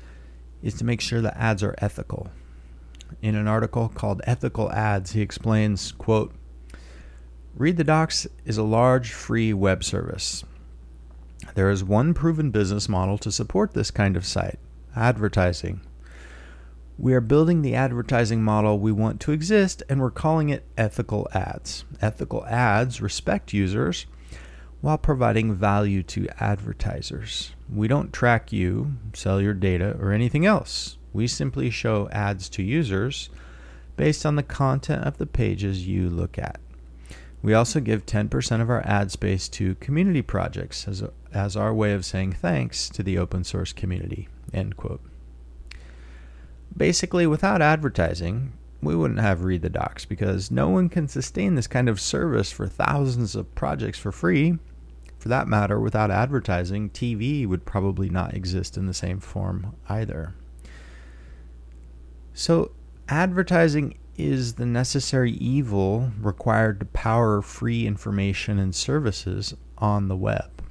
is 0.61 0.73
to 0.75 0.83
make 0.83 1.01
sure 1.01 1.21
the 1.21 1.37
ads 1.37 1.63
are 1.63 1.75
ethical. 1.79 2.29
In 3.21 3.35
an 3.35 3.47
article 3.47 3.89
called 3.89 4.21
Ethical 4.25 4.71
Ads, 4.71 5.11
he 5.11 5.21
explains, 5.21 5.91
quote, 5.91 6.33
Read 7.55 7.77
the 7.77 7.83
Docs 7.83 8.27
is 8.45 8.57
a 8.57 8.63
large 8.63 9.11
free 9.11 9.53
web 9.53 9.83
service. 9.83 10.43
There 11.55 11.69
is 11.69 11.83
one 11.83 12.13
proven 12.13 12.51
business 12.51 12.87
model 12.87 13.17
to 13.19 13.31
support 13.31 13.73
this 13.73 13.89
kind 13.89 14.15
of 14.15 14.25
site 14.25 14.59
advertising. 14.95 15.81
We 16.99 17.13
are 17.13 17.21
building 17.21 17.61
the 17.61 17.75
advertising 17.75 18.43
model 18.43 18.79
we 18.79 18.91
want 18.91 19.19
to 19.21 19.31
exist, 19.31 19.83
and 19.87 19.99
we're 19.99 20.11
calling 20.11 20.49
it 20.49 20.65
ethical 20.77 21.27
ads. 21.33 21.85
Ethical 22.01 22.45
ads 22.45 23.01
respect 23.01 23.53
users 23.53 24.07
while 24.81 24.97
providing 24.97 25.53
value 25.53 26.03
to 26.03 26.27
advertisers. 26.39 27.53
We 27.71 27.87
don't 27.87 28.13
track 28.13 28.51
you, 28.51 28.93
sell 29.13 29.41
your 29.41 29.53
data, 29.53 29.95
or 29.99 30.11
anything 30.11 30.45
else. 30.45 30.96
We 31.13 31.27
simply 31.27 31.69
show 31.69 32.09
ads 32.09 32.49
to 32.49 32.63
users 32.63 33.29
based 33.95 34.25
on 34.25 34.35
the 34.35 34.43
content 34.43 35.03
of 35.05 35.17
the 35.17 35.25
pages 35.25 35.87
you 35.87 36.09
look 36.09 36.37
at. 36.37 36.59
We 37.41 37.53
also 37.53 37.79
give 37.79 38.05
10% 38.05 38.61
of 38.61 38.69
our 38.69 38.85
ad 38.85 39.11
space 39.11 39.47
to 39.49 39.75
community 39.75 40.21
projects 40.21 40.87
as, 40.87 41.01
a, 41.01 41.11
as 41.33 41.55
our 41.55 41.73
way 41.73 41.93
of 41.93 42.05
saying 42.05 42.33
thanks 42.33 42.89
to 42.89 43.03
the 43.03 43.17
open 43.17 43.43
source 43.43 43.73
community. 43.73 44.27
End 44.53 44.75
quote. 44.75 45.01
Basically, 46.75 47.25
without 47.25 47.61
advertising, 47.61 48.53
we 48.81 48.95
wouldn't 48.95 49.19
have 49.19 49.43
Read 49.43 49.61
the 49.61 49.69
Docs 49.69 50.05
because 50.05 50.51
no 50.51 50.69
one 50.69 50.89
can 50.89 51.07
sustain 51.07 51.55
this 51.55 51.67
kind 51.67 51.89
of 51.89 51.99
service 51.99 52.51
for 52.51 52.67
thousands 52.67 53.35
of 53.35 53.53
projects 53.55 53.97
for 53.97 54.11
free. 54.11 54.57
For 55.17 55.29
that 55.29 55.47
matter, 55.47 55.79
without 55.79 56.11
advertising, 56.11 56.91
TV 56.91 57.47
would 57.47 57.65
probably 57.65 58.09
not 58.09 58.35
exist 58.35 58.77
in 58.77 58.85
the 58.85 58.93
same 58.93 59.19
form 59.19 59.75
either. 59.89 60.35
So, 62.38 62.70
advertising 63.10 63.98
is 64.15 64.53
the 64.53 64.65
necessary 64.67 65.32
evil 65.32 66.12
required 66.22 66.79
to 66.82 66.86
power 66.86 67.41
free 67.41 67.88
information 67.88 68.60
and 68.60 68.75
services 68.75 69.56
on 69.79 70.08
the 70.08 70.15
web. 70.15 70.62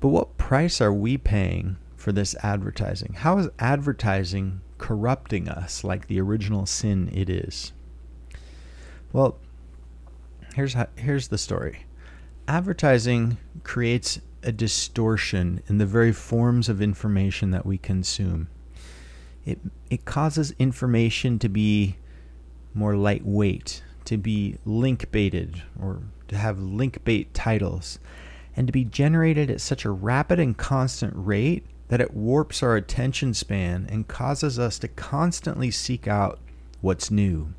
But 0.00 0.08
what 0.08 0.38
price 0.38 0.80
are 0.80 0.92
we 0.92 1.18
paying 1.18 1.76
for 1.96 2.12
this 2.12 2.34
advertising? 2.36 3.12
How 3.12 3.36
is 3.36 3.50
advertising 3.58 4.62
corrupting 4.78 5.50
us 5.50 5.84
like 5.84 6.06
the 6.06 6.18
original 6.18 6.64
sin 6.64 7.10
it 7.12 7.28
is? 7.28 7.74
Well, 9.12 9.36
here's 10.54 10.72
how, 10.72 10.86
here's 10.96 11.28
the 11.28 11.36
story. 11.36 11.84
Advertising 12.48 13.36
creates 13.64 14.18
a 14.42 14.52
distortion 14.52 15.62
in 15.66 15.76
the 15.76 15.84
very 15.84 16.12
forms 16.12 16.70
of 16.70 16.80
information 16.80 17.50
that 17.50 17.66
we 17.66 17.76
consume. 17.76 18.48
It 19.48 19.58
it 19.88 20.04
causes 20.04 20.54
information 20.58 21.38
to 21.38 21.48
be 21.48 21.96
more 22.74 22.94
lightweight, 22.94 23.82
to 24.04 24.18
be 24.18 24.58
link 24.66 25.10
baited 25.10 25.62
or 25.80 26.02
to 26.28 26.36
have 26.36 26.60
link 26.60 27.02
bait 27.02 27.32
titles, 27.32 27.98
and 28.54 28.66
to 28.66 28.72
be 28.72 28.84
generated 28.84 29.50
at 29.50 29.62
such 29.62 29.86
a 29.86 29.90
rapid 29.90 30.38
and 30.38 30.54
constant 30.54 31.14
rate 31.16 31.64
that 31.88 32.02
it 32.02 32.12
warps 32.12 32.62
our 32.62 32.76
attention 32.76 33.32
span 33.32 33.88
and 33.90 34.06
causes 34.06 34.58
us 34.58 34.78
to 34.80 34.88
constantly 34.88 35.70
seek 35.70 36.06
out 36.06 36.38
what's 36.82 37.10
new. 37.10 37.54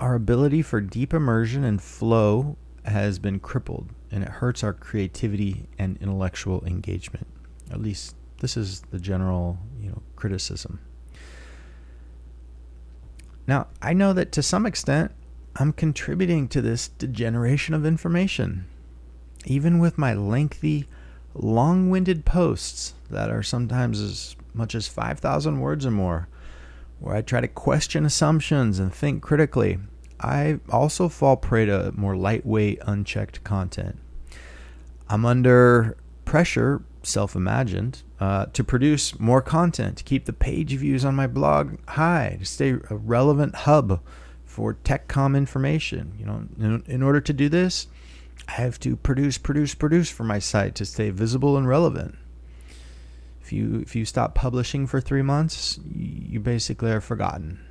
Our 0.00 0.16
ability 0.16 0.62
for 0.62 0.80
deep 0.80 1.14
immersion 1.14 1.62
and 1.62 1.80
flow 1.80 2.56
has 2.84 3.20
been 3.20 3.38
crippled, 3.38 3.90
and 4.10 4.24
it 4.24 4.28
hurts 4.28 4.64
our 4.64 4.72
creativity 4.72 5.68
and 5.78 5.96
intellectual 5.98 6.64
engagement. 6.64 7.28
At 7.70 7.80
least 7.80 8.16
this 8.38 8.56
is 8.56 8.80
the 8.90 8.98
general, 8.98 9.58
you 9.80 9.90
know, 9.90 10.02
criticism. 10.14 10.80
Now, 13.46 13.68
I 13.80 13.92
know 13.92 14.12
that 14.12 14.32
to 14.32 14.42
some 14.42 14.66
extent, 14.66 15.12
I'm 15.56 15.72
contributing 15.72 16.48
to 16.48 16.60
this 16.60 16.88
degeneration 16.88 17.74
of 17.74 17.86
information. 17.86 18.66
Even 19.44 19.78
with 19.78 19.96
my 19.96 20.12
lengthy, 20.12 20.86
long 21.34 21.88
winded 21.88 22.24
posts 22.24 22.94
that 23.10 23.30
are 23.30 23.42
sometimes 23.42 24.00
as 24.00 24.36
much 24.52 24.74
as 24.74 24.88
5,000 24.88 25.60
words 25.60 25.86
or 25.86 25.90
more, 25.90 26.28
where 26.98 27.14
I 27.14 27.22
try 27.22 27.40
to 27.40 27.48
question 27.48 28.04
assumptions 28.04 28.78
and 28.78 28.92
think 28.92 29.22
critically, 29.22 29.78
I 30.20 30.60
also 30.70 31.08
fall 31.08 31.36
prey 31.36 31.66
to 31.66 31.92
more 31.94 32.16
lightweight, 32.16 32.80
unchecked 32.86 33.44
content. 33.44 33.98
I'm 35.08 35.24
under 35.24 35.96
pressure, 36.24 36.82
self 37.06 37.34
imagined, 37.36 38.02
uh, 38.20 38.46
to 38.46 38.64
produce 38.64 39.18
more 39.18 39.42
content, 39.42 39.98
to 39.98 40.04
keep 40.04 40.24
the 40.24 40.32
page 40.32 40.72
views 40.72 41.04
on 41.04 41.14
my 41.14 41.26
blog 41.26 41.78
high, 41.88 42.36
to 42.40 42.44
stay 42.44 42.70
a 42.90 42.96
relevant 42.96 43.54
hub 43.54 44.00
for 44.44 44.74
TechCom 44.74 45.36
information. 45.36 46.14
You 46.18 46.26
know, 46.26 46.44
in, 46.58 46.82
in 46.86 47.02
order 47.02 47.20
to 47.20 47.32
do 47.32 47.48
this, 47.48 47.86
I 48.48 48.52
have 48.52 48.78
to 48.80 48.96
produce, 48.96 49.38
produce, 49.38 49.74
produce 49.74 50.10
for 50.10 50.24
my 50.24 50.38
site 50.38 50.74
to 50.76 50.84
stay 50.84 51.10
visible 51.10 51.56
and 51.56 51.68
relevant. 51.68 52.16
If 53.40 53.52
you 53.52 53.78
if 53.80 53.94
you 53.94 54.04
stop 54.04 54.34
publishing 54.34 54.88
for 54.88 55.00
three 55.00 55.22
months, 55.22 55.78
you 55.94 56.40
basically 56.40 56.90
are 56.90 57.00
forgotten. 57.00 57.64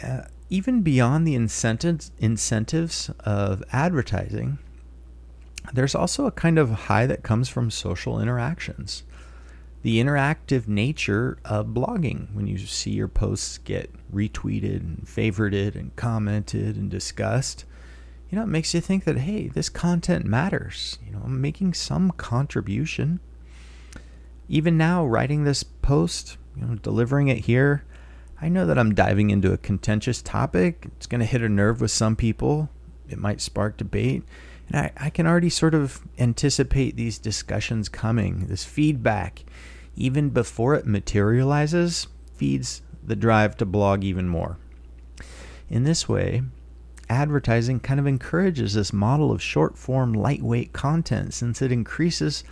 Uh, 0.00 0.22
even 0.50 0.82
beyond 0.82 1.26
the 1.26 1.34
incentives 1.34 2.12
incentives 2.18 3.10
of 3.20 3.64
advertising, 3.72 4.58
there's 5.72 5.94
also 5.94 6.26
a 6.26 6.32
kind 6.32 6.58
of 6.58 6.70
high 6.70 7.06
that 7.06 7.22
comes 7.22 7.48
from 7.48 7.70
social 7.70 8.20
interactions. 8.20 9.02
The 9.82 10.02
interactive 10.02 10.66
nature 10.66 11.38
of 11.44 11.68
blogging, 11.68 12.34
when 12.34 12.46
you 12.46 12.58
see 12.58 12.90
your 12.90 13.08
posts 13.08 13.58
get 13.58 13.90
retweeted 14.12 14.80
and 14.80 15.06
favorited 15.06 15.76
and 15.76 15.94
commented 15.94 16.76
and 16.76 16.90
discussed, 16.90 17.64
you 18.28 18.36
know, 18.36 18.42
it 18.42 18.48
makes 18.48 18.74
you 18.74 18.80
think 18.80 19.04
that, 19.04 19.18
hey, 19.18 19.48
this 19.48 19.68
content 19.68 20.24
matters. 20.26 20.98
You 21.06 21.12
know, 21.12 21.22
I'm 21.24 21.40
making 21.40 21.74
some 21.74 22.10
contribution. 22.10 23.20
Even 24.48 24.76
now, 24.76 25.06
writing 25.06 25.44
this 25.44 25.62
post, 25.62 26.36
you 26.56 26.64
know, 26.64 26.74
delivering 26.74 27.28
it 27.28 27.46
here, 27.46 27.84
I 28.40 28.48
know 28.48 28.66
that 28.66 28.78
I'm 28.78 28.94
diving 28.94 29.30
into 29.30 29.52
a 29.52 29.58
contentious 29.58 30.22
topic. 30.22 30.86
It's 30.96 31.06
going 31.06 31.20
to 31.20 31.26
hit 31.26 31.42
a 31.42 31.48
nerve 31.48 31.80
with 31.80 31.90
some 31.90 32.16
people. 32.16 32.68
It 33.08 33.18
might 33.18 33.40
spark 33.40 33.76
debate. 33.76 34.24
And 34.68 34.76
I, 34.76 34.92
I 34.96 35.10
can 35.10 35.26
already 35.26 35.50
sort 35.50 35.74
of 35.74 36.00
anticipate 36.18 36.96
these 36.96 37.18
discussions 37.18 37.88
coming. 37.88 38.46
This 38.46 38.64
feedback, 38.64 39.44
even 39.96 40.30
before 40.30 40.74
it 40.74 40.86
materializes, 40.86 42.06
feeds 42.34 42.82
the 43.02 43.16
drive 43.16 43.56
to 43.56 43.66
blog 43.66 44.04
even 44.04 44.28
more. 44.28 44.58
In 45.70 45.84
this 45.84 46.08
way, 46.08 46.42
advertising 47.08 47.80
kind 47.80 47.98
of 47.98 48.06
encourages 48.06 48.74
this 48.74 48.92
model 48.92 49.32
of 49.32 49.42
short 49.42 49.78
form, 49.78 50.12
lightweight 50.12 50.72
content 50.72 51.34
since 51.34 51.62
it 51.62 51.72
increases 51.72 52.44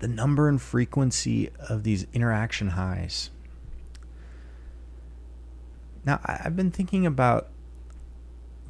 the 0.00 0.08
number 0.08 0.48
and 0.48 0.60
frequency 0.60 1.50
of 1.68 1.84
these 1.84 2.06
interaction 2.12 2.70
highs. 2.70 3.30
Now, 6.04 6.20
I've 6.24 6.56
been 6.56 6.72
thinking 6.72 7.06
about 7.06 7.48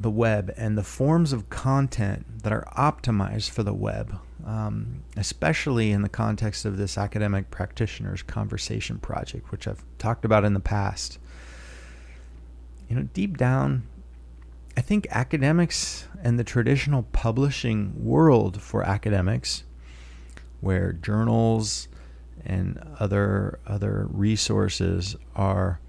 the 0.03 0.11
web 0.11 0.53
and 0.57 0.77
the 0.77 0.83
forms 0.83 1.33
of 1.33 1.49
content 1.49 2.43
that 2.43 2.53
are 2.53 2.67
optimized 2.77 3.51
for 3.51 3.63
the 3.63 3.73
web, 3.73 4.19
um, 4.45 5.03
especially 5.17 5.93
in 5.93 6.03
the 6.03 6.09
context 6.09 6.65
of 6.65 6.77
this 6.77 6.99
academic 6.99 7.51
practitioners 7.51 8.23
conversation 8.23 8.99
project, 8.99 9.51
which 9.51 9.67
I've 9.67 9.85
talked 9.99 10.25
about 10.25 10.45
in 10.45 10.55
the 10.55 10.61
past. 10.61 11.19
You 12.89 12.97
know, 12.97 13.03
deep 13.15 13.39
down, 13.39 13.85
I 14.77 14.81
think 14.81 15.07
academics 15.11 16.07
and 16.23 16.39
the 16.39 16.45
traditional 16.45 17.05
publishing 17.05 18.05
world 18.05 18.61
for 18.61 18.83
academics, 18.83 19.63
where 20.61 20.93
journals 20.93 21.89
and 22.45 22.83
other 22.99 23.61
other 23.67 24.09
resources 24.11 25.17
are 25.37 25.81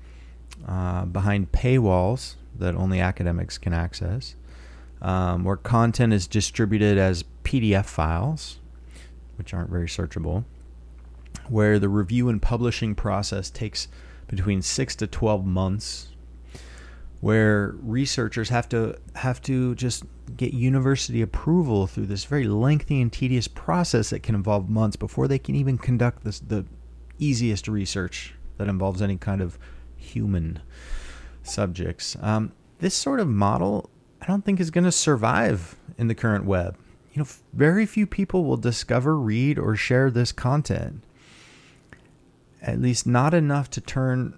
uh, 0.68 1.06
behind 1.06 1.52
paywalls 1.52 2.36
that 2.58 2.76
only 2.76 3.00
academics 3.00 3.58
can 3.58 3.74
access, 3.74 4.36
um, 5.02 5.44
where 5.44 5.58
content 5.58 6.14
is 6.14 6.28
distributed 6.28 6.98
as 6.98 7.24
PDF 7.44 7.86
files, 7.86 8.60
which 9.38 9.54
aren't 9.54 9.70
very 9.70 9.88
searchable, 9.88 10.46
where 11.50 11.80
the 11.80 11.90
review 11.90 12.30
and 12.30 12.42
publishing 12.42 12.96
process 12.96 13.50
takes 13.50 13.88
between 14.28 14.62
six 14.62 14.96
to 14.96 15.08
12 15.08 15.46
months, 15.46 16.10
where 17.22 17.76
researchers 17.82 18.50
have 18.50 18.68
to 18.70 18.98
have 19.16 19.42
to 19.42 19.76
just 19.76 20.04
get 20.36 20.54
university 20.54 21.22
approval 21.22 21.88
through 21.88 22.06
this 22.06 22.26
very 22.26 22.48
lengthy 22.48 23.02
and 23.02 23.12
tedious 23.12 23.48
process 23.48 24.10
that 24.10 24.24
can 24.24 24.36
involve 24.36 24.70
months 24.70 24.96
before 24.96 25.28
they 25.28 25.40
can 25.40 25.56
even 25.56 25.78
conduct 25.78 26.24
this, 26.24 26.40
the 26.40 26.66
easiest 27.20 27.68
research 27.68 28.36
that 28.58 28.68
involves 28.68 29.02
any 29.02 29.18
kind 29.18 29.42
of 29.42 29.58
human 29.96 30.60
subjects. 31.44 32.18
Um, 32.22 32.52
this 32.80 32.96
sort 32.96 33.20
of 33.20 33.28
model, 33.28 33.90
I 34.22 34.26
don't 34.26 34.44
think, 34.44 34.60
is 34.60 34.72
going 34.72 34.84
to 34.86 34.92
survive 34.92 35.76
in 35.98 36.08
the 36.08 36.16
current 36.16 36.46
web. 36.46 36.78
You 37.14 37.22
know, 37.22 37.28
very 37.54 37.86
few 37.86 38.08
people 38.08 38.44
will 38.44 38.58
discover, 38.58 39.16
read, 39.18 39.60
or 39.60 39.76
share 39.76 40.10
this 40.10 40.32
content. 40.32 41.04
At 42.62 42.82
least 42.82 43.06
not 43.06 43.34
enough 43.34 43.70
to 43.72 43.82
turn 43.82 44.38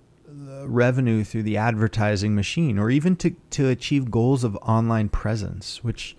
revenue 0.66 1.24
through 1.24 1.44
the 1.44 1.58
advertising 1.58 2.36
machine 2.36 2.78
or 2.78 2.90
even 2.90 3.16
to, 3.18 3.36
to 3.52 3.70
achieve 3.70 4.12
goals 4.12 4.44
of 4.44 4.56
online 4.58 5.10
presence, 5.10 5.84
which, 5.84 6.16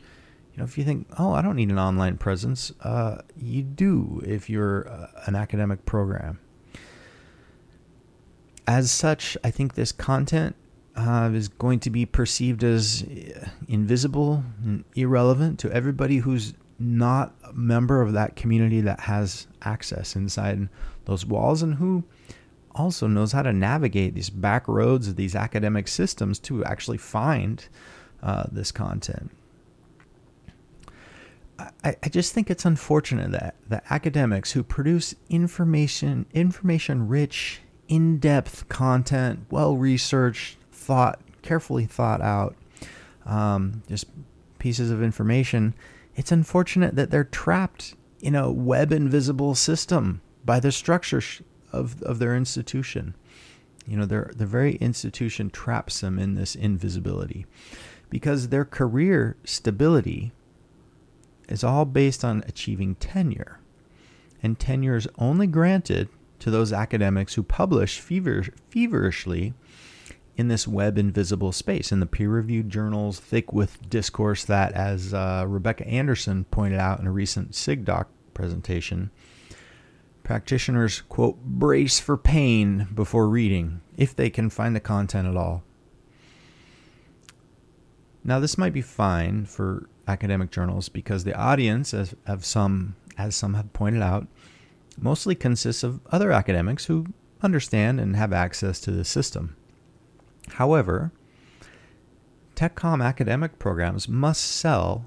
you 0.53 0.59
know, 0.59 0.65
if 0.65 0.79
you 0.79 0.85
think, 0.85 1.07
oh, 1.19 1.33
I 1.33 1.43
don't 1.43 1.57
need 1.57 1.71
an 1.71 1.79
online 1.79 2.17
presence, 2.17 2.73
uh, 2.83 3.23
you 3.37 3.63
do 3.63 4.23
if 4.25 4.49
you're 4.49 4.89
uh, 4.89 5.09
an 5.27 5.35
academic 5.35 5.85
program. 5.85 6.39
As 8.67 8.91
such, 8.91 9.37
I 9.45 9.51
think 9.51 9.75
this 9.75 9.93
content 9.93 10.57
uh, 10.97 11.31
is 11.33 11.49
going 11.49 11.79
to 11.81 11.91
be 11.91 12.07
perceived 12.07 12.65
as 12.65 13.03
uh, 13.05 13.49
invisible 13.69 14.43
and 14.65 14.85
irrelevant 14.95 15.59
to 15.61 15.71
everybody 15.73 16.19
who's 16.19 16.55
not 16.79 17.35
a 17.45 17.53
member 17.53 18.03
of 18.03 18.13
that 18.13 18.37
community 18.37 18.81
that 18.81 19.01
has 19.01 19.47
access 19.63 20.17
inside 20.17 20.69
those 21.05 21.25
walls 21.25 21.63
and 21.63 21.75
who 21.75 22.05
also 22.75 23.07
knows 23.07 23.33
how 23.33 23.43
to 23.43 23.53
navigate 23.53 24.15
these 24.15 24.31
back 24.31 24.69
roads 24.69 25.09
of 25.09 25.17
these 25.17 25.35
academic 25.35 25.89
systems 25.89 26.39
to 26.39 26.65
actually 26.65 26.99
find 26.99 27.69
uh, 28.23 28.45
this 28.53 28.71
content. 28.71 29.31
I, 31.59 31.97
I 32.03 32.09
just 32.11 32.35
think 32.35 32.51
it's 32.51 32.67
unfortunate 32.67 33.33
that 33.33 33.55
the 33.69 33.83
academics 33.93 34.53
who 34.53 34.63
produce 34.63 35.15
information 35.31 36.27
information 36.35 37.09
rich, 37.09 37.61
in 37.89 38.19
depth 38.19 38.69
content, 38.69 39.47
well 39.51 39.77
researched, 39.77 40.59
thought, 40.77 41.21
carefully 41.43 41.87
thought 41.87 42.21
out, 42.21 42.55
um, 43.25 43.83
just 43.89 44.07
pieces 44.59 44.91
of 44.91 45.03
information. 45.03 45.75
It's 46.15 46.31
unfortunate 46.31 46.95
that 46.97 47.11
they're 47.11 47.25
trapped 47.25 47.95
in 48.21 48.35
a 48.35 48.51
web 48.51 48.93
invisible 48.93 49.55
system 49.55 50.21
by 50.45 50.61
the 50.61 50.73
structure 50.73 51.23
of, 51.73 52.03
of 52.03 52.19
their 52.19 52.37
institution. 52.37 53.15
You 53.87 53.97
know, 53.97 54.07
their, 54.07 54.31
the 54.35 54.47
very 54.47 54.77
institution 54.77 55.51
traps 55.51 56.01
them 56.01 56.19
in 56.19 56.35
this 56.35 56.55
invisibility 56.55 57.47
because 58.11 58.49
their 58.49 58.65
career 58.65 59.37
stability 59.45 60.33
is 61.49 61.65
all 61.65 61.85
based 61.85 62.25
on 62.25 62.45
achieving 62.47 62.97
tenure. 62.97 63.61
And 64.43 64.59
tenure 64.59 64.97
is 64.97 65.09
only 65.19 65.47
granted 65.47 66.09
to 66.41 66.51
those 66.51 66.73
academics 66.73 67.35
who 67.35 67.43
publish 67.43 68.01
fever, 68.01 68.45
feverishly 68.71 69.55
in 70.37 70.49
this 70.49 70.69
web 70.69 70.99
invisible 70.99 71.53
space, 71.53 71.91
in 71.91 72.01
the 72.01 72.07
peer 72.07 72.29
reviewed 72.29 72.69
journals, 72.69 73.19
thick 73.19 73.53
with 73.53 73.89
discourse 73.89 74.45
that, 74.45 74.73
as 74.73 75.15
uh, 75.15 75.45
Rebekka 75.47 75.91
Andersen 75.91 76.45
pointed 76.45 76.79
out 76.79 77.01
in 77.01 77.07
a 77.07 77.13
recent 77.13 77.53
SIGDoc 77.53 78.07
presentation, 78.35 79.11
Practitioners, 80.27 81.03
quote, 81.03 81.41
brace 81.45 82.01
for 82.01 82.17
pain 82.17 82.89
before 82.93 83.29
reading, 83.29 83.81
if 83.97 84.17
they 84.17 84.29
can 84.29 84.51
find 84.51 84.75
the 84.75 84.81
content 84.81 85.29
at 85.29 85.37
all. 85.37 85.63
Now, 88.25 88.41
this 88.41 88.59
might 88.59 88.73
be 88.73 88.83
fine 88.83 89.45
for 89.45 89.89
academic 90.09 90.51
journals 90.51 90.89
because 90.89 91.23
the 91.23 91.37
audience, 91.37 91.95
as, 91.95 92.17
of 92.27 92.45
some, 92.45 92.97
as 93.17 93.37
some 93.37 93.55
have 93.55 93.73
pointed 93.73 94.03
out, 94.03 94.27
mostly 94.99 95.37
consists 95.37 95.85
of 95.85 96.01
other 96.11 96.33
academics 96.33 96.87
who 96.87 97.07
understand 97.41 98.01
and 98.01 98.17
have 98.17 98.33
access 98.33 98.81
to 98.81 98.91
the 98.91 99.05
system. 99.05 99.55
However, 100.55 101.13
TechCom 102.55 103.05
academic 103.05 103.59
programs 103.59 104.09
must 104.09 104.43
sell 104.43 105.07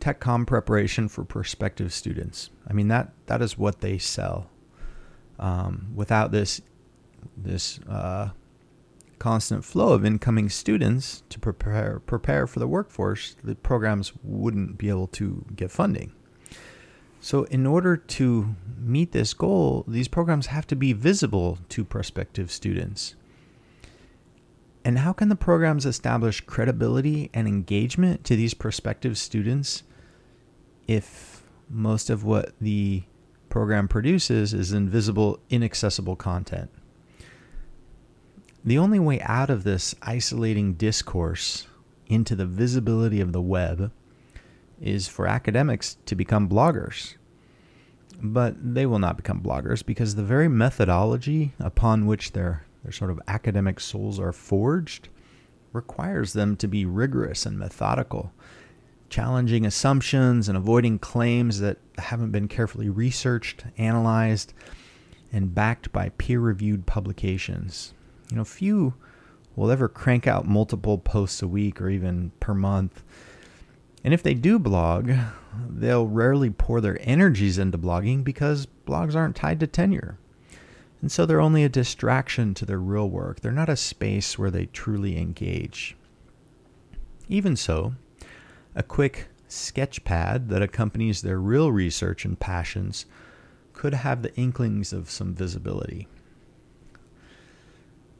TechCom 0.00 0.46
preparation 0.46 1.08
for 1.08 1.24
prospective 1.24 1.92
students. 1.92 2.50
I 2.68 2.72
mean 2.72 2.88
that 2.88 3.12
that 3.26 3.42
is 3.42 3.58
what 3.58 3.80
they 3.80 3.98
sell. 3.98 4.50
Um, 5.38 5.92
without 5.94 6.32
this 6.32 6.60
this 7.36 7.80
uh, 7.88 8.30
constant 9.18 9.64
flow 9.64 9.92
of 9.92 10.04
incoming 10.04 10.48
students 10.48 11.22
to 11.28 11.38
prepare 11.38 12.00
prepare 12.00 12.46
for 12.46 12.58
the 12.58 12.66
workforce, 12.66 13.36
the 13.42 13.54
programs 13.54 14.12
wouldn't 14.22 14.78
be 14.78 14.88
able 14.88 15.06
to 15.08 15.44
get 15.54 15.70
funding. 15.70 16.12
So, 17.20 17.44
in 17.44 17.66
order 17.66 17.96
to 17.96 18.56
meet 18.76 19.12
this 19.12 19.32
goal, 19.32 19.84
these 19.86 20.08
programs 20.08 20.46
have 20.46 20.66
to 20.66 20.74
be 20.74 20.92
visible 20.92 21.58
to 21.68 21.84
prospective 21.84 22.50
students. 22.50 23.14
And 24.84 24.98
how 24.98 25.12
can 25.12 25.28
the 25.28 25.36
programs 25.36 25.86
establish 25.86 26.40
credibility 26.40 27.30
and 27.32 27.46
engagement 27.46 28.24
to 28.24 28.36
these 28.36 28.54
prospective 28.54 29.16
students 29.16 29.84
if 30.88 31.44
most 31.68 32.10
of 32.10 32.24
what 32.24 32.52
the 32.60 33.04
program 33.52 33.86
produces 33.86 34.54
is 34.54 34.72
invisible, 34.72 35.38
inaccessible 35.50 36.16
content. 36.16 36.70
The 38.64 38.78
only 38.78 38.98
way 38.98 39.20
out 39.20 39.50
of 39.50 39.62
this 39.62 39.94
isolating 40.00 40.72
discourse 40.72 41.66
into 42.06 42.34
the 42.34 42.46
visibility 42.46 43.20
of 43.20 43.32
the 43.32 43.42
web 43.42 43.92
is 44.80 45.06
for 45.06 45.26
academics 45.26 45.98
to 46.06 46.14
become 46.14 46.48
bloggers. 46.48 47.16
But 48.22 48.74
they 48.74 48.86
will 48.86 48.98
not 48.98 49.18
become 49.18 49.42
bloggers 49.42 49.84
because 49.84 50.14
the 50.14 50.22
very 50.22 50.48
methodology 50.48 51.52
upon 51.58 52.06
which 52.06 52.32
their, 52.32 52.64
their 52.82 52.92
sort 52.92 53.10
of 53.10 53.20
academic 53.28 53.80
souls 53.80 54.18
are 54.18 54.32
forged 54.32 55.08
requires 55.72 56.32
them 56.32 56.56
to 56.56 56.68
be 56.68 56.84
rigorous 56.84 57.46
and 57.46 57.58
methodical 57.58 58.32
challenging 59.12 59.66
assumptions 59.66 60.48
and 60.48 60.56
avoiding 60.56 60.98
claims 60.98 61.60
that 61.60 61.76
haven't 61.98 62.32
been 62.32 62.48
carefully 62.48 62.88
researched, 62.88 63.62
analyzed, 63.76 64.54
and 65.30 65.54
backed 65.54 65.92
by 65.92 66.08
peer 66.16 66.40
reviewed 66.40 66.86
publications. 66.86 67.92
You 68.30 68.38
know, 68.38 68.44
few 68.44 68.94
will 69.54 69.70
ever 69.70 69.86
crank 69.86 70.26
out 70.26 70.48
multiple 70.48 70.96
posts 70.96 71.42
a 71.42 71.46
week 71.46 71.78
or 71.78 71.90
even 71.90 72.32
per 72.40 72.54
month. 72.54 73.04
And 74.02 74.14
if 74.14 74.22
they 74.22 74.32
do 74.32 74.58
blog, 74.58 75.12
they'll 75.68 76.06
rarely 76.06 76.48
pour 76.48 76.80
their 76.80 76.96
energies 77.02 77.58
into 77.58 77.76
blogging 77.76 78.24
because 78.24 78.66
blogs 78.86 79.14
aren't 79.14 79.36
tied 79.36 79.60
to 79.60 79.66
tenure. 79.66 80.16
And 81.02 81.10
so 81.10 81.26
they're 81.26 81.40
only 81.40 81.64
a 81.64 81.68
distraction 81.68 82.54
to 82.54 82.64
their 82.64 82.78
real 82.78 83.10
work. 83.10 83.40
They're 83.40 83.52
not 83.52 83.68
a 83.68 83.76
space 83.76 84.38
where 84.38 84.52
they 84.52 84.66
truly 84.66 85.18
engage. 85.18 85.96
Even 87.28 87.56
so, 87.56 87.94
a 88.76 88.84
quick 88.84 89.28
sketch 89.48 90.04
pad 90.04 90.48
that 90.48 90.62
accompanies 90.62 91.20
their 91.20 91.38
real 91.38 91.72
research 91.72 92.24
and 92.24 92.38
passions 92.38 93.04
could 93.72 93.94
have 93.94 94.22
the 94.22 94.34
inklings 94.36 94.92
of 94.92 95.10
some 95.10 95.34
visibility. 95.34 96.06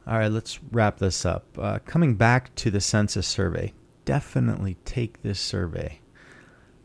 All 0.05 0.17
right, 0.17 0.31
let's 0.31 0.59
wrap 0.71 0.97
this 0.97 1.25
up. 1.25 1.45
Uh, 1.57 1.79
coming 1.85 2.15
back 2.15 2.53
to 2.55 2.69
the 2.69 2.81
census 2.81 3.25
survey, 3.25 3.73
definitely 4.03 4.75
take 4.83 5.21
this 5.21 5.39
survey. 5.39 6.01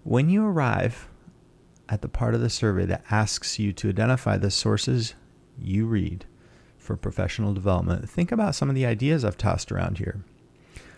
When 0.04 0.30
you 0.30 0.46
arrive 0.46 1.08
at 1.88 2.02
the 2.02 2.08
part 2.08 2.36
of 2.36 2.40
the 2.40 2.50
survey 2.50 2.86
that 2.86 3.04
asks 3.10 3.58
you 3.58 3.72
to 3.72 3.88
identify 3.88 4.36
the 4.36 4.52
sources 4.52 5.14
you 5.60 5.86
read 5.86 6.24
for 6.76 6.96
professional 6.96 7.52
development, 7.52 8.08
think 8.08 8.32
about 8.32 8.54
some 8.54 8.68
of 8.68 8.74
the 8.74 8.86
ideas 8.86 9.24
I've 9.24 9.38
tossed 9.38 9.70
around 9.70 9.98
here. 9.98 10.24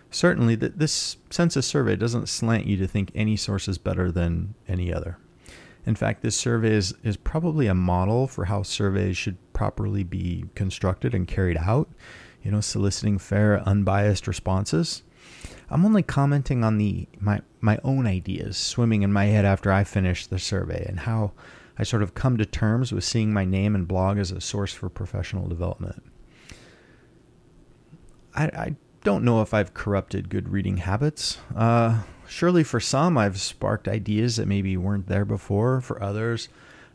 Certainly, 0.09 0.55
this 0.55 1.17
census 1.29 1.65
survey 1.65 1.95
doesn't 1.95 2.27
slant 2.27 2.65
you 2.65 2.75
to 2.77 2.87
think 2.87 3.11
any 3.15 3.37
source 3.37 3.67
is 3.67 3.77
better 3.77 4.11
than 4.11 4.55
any 4.67 4.93
other. 4.93 5.17
In 5.85 5.95
fact, 5.95 6.21
this 6.21 6.35
survey 6.35 6.73
is, 6.73 6.93
is 7.03 7.17
probably 7.17 7.67
a 7.67 7.73
model 7.73 8.27
for 8.27 8.45
how 8.45 8.61
surveys 8.61 9.17
should 9.17 9.37
properly 9.53 10.03
be 10.03 10.45
constructed 10.53 11.15
and 11.15 11.27
carried 11.27 11.57
out, 11.57 11.89
you 12.43 12.51
know, 12.51 12.61
soliciting 12.61 13.17
fair, 13.17 13.61
unbiased 13.67 14.27
responses. 14.27 15.01
I'm 15.69 15.85
only 15.85 16.03
commenting 16.03 16.63
on 16.63 16.77
the 16.77 17.07
my 17.19 17.41
my 17.61 17.79
own 17.83 18.05
ideas 18.05 18.57
swimming 18.57 19.03
in 19.03 19.13
my 19.13 19.25
head 19.25 19.45
after 19.45 19.71
I 19.71 19.85
finish 19.85 20.27
the 20.27 20.37
survey 20.37 20.85
and 20.87 20.99
how 20.99 21.31
I 21.81 21.83
sort 21.83 22.03
of 22.03 22.13
come 22.13 22.37
to 22.37 22.45
terms 22.45 22.91
with 22.91 23.03
seeing 23.03 23.33
my 23.33 23.43
name 23.43 23.73
and 23.73 23.87
blog 23.87 24.19
as 24.19 24.29
a 24.29 24.39
source 24.39 24.71
for 24.71 24.87
professional 24.87 25.47
development. 25.47 26.03
I, 28.35 28.43
I 28.45 28.75
don't 29.03 29.23
know 29.23 29.41
if 29.41 29.51
I've 29.51 29.73
corrupted 29.73 30.29
good 30.29 30.49
reading 30.49 30.77
habits. 30.77 31.39
Uh, 31.55 32.03
surely 32.27 32.63
for 32.63 32.79
some, 32.79 33.17
I've 33.17 33.41
sparked 33.41 33.87
ideas 33.87 34.35
that 34.35 34.47
maybe 34.47 34.77
weren't 34.77 35.07
there 35.07 35.25
before. 35.25 35.81
For 35.81 36.03
others, 36.03 36.49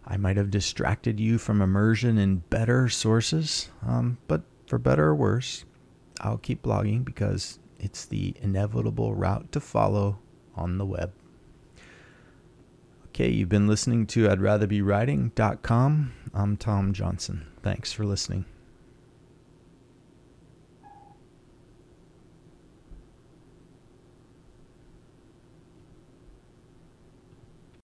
I 0.07 0.19
might 0.19 0.37
have 0.37 0.53
distracted 0.53 1.19
you 1.19 1.37
from 1.39 1.61
immersion 1.61 2.17
in 2.17 2.45
better 2.49 2.89
sources. 2.89 3.71
Um, 3.85 4.19
but 4.29 4.43
for 4.69 4.79
better 4.79 5.07
or 5.07 5.17
worse, 5.17 5.65
I'll 6.21 6.39
keep 6.39 6.63
blogging 6.63 7.05
because 7.05 7.59
it's 7.81 8.05
the 8.05 8.37
inevitable 8.41 9.17
route 9.17 9.51
to 9.51 9.59
follow 9.59 10.21
on 10.55 10.79
the 10.79 10.87
web. 10.87 11.13
Okay, 13.17 13.31
you've 13.31 13.49
been 13.49 13.67
listening 13.67 14.07
to 14.09 14.29
I'd 14.29 14.43
Rather 14.43 14.67
Be 14.67 14.83
Writing.com. 14.83 16.13
I'm 16.35 16.59
Tom 16.59 16.93
Johnson. 16.93 17.47
Thanks 17.63 17.91
for 17.91 18.05
listening. 18.05 18.45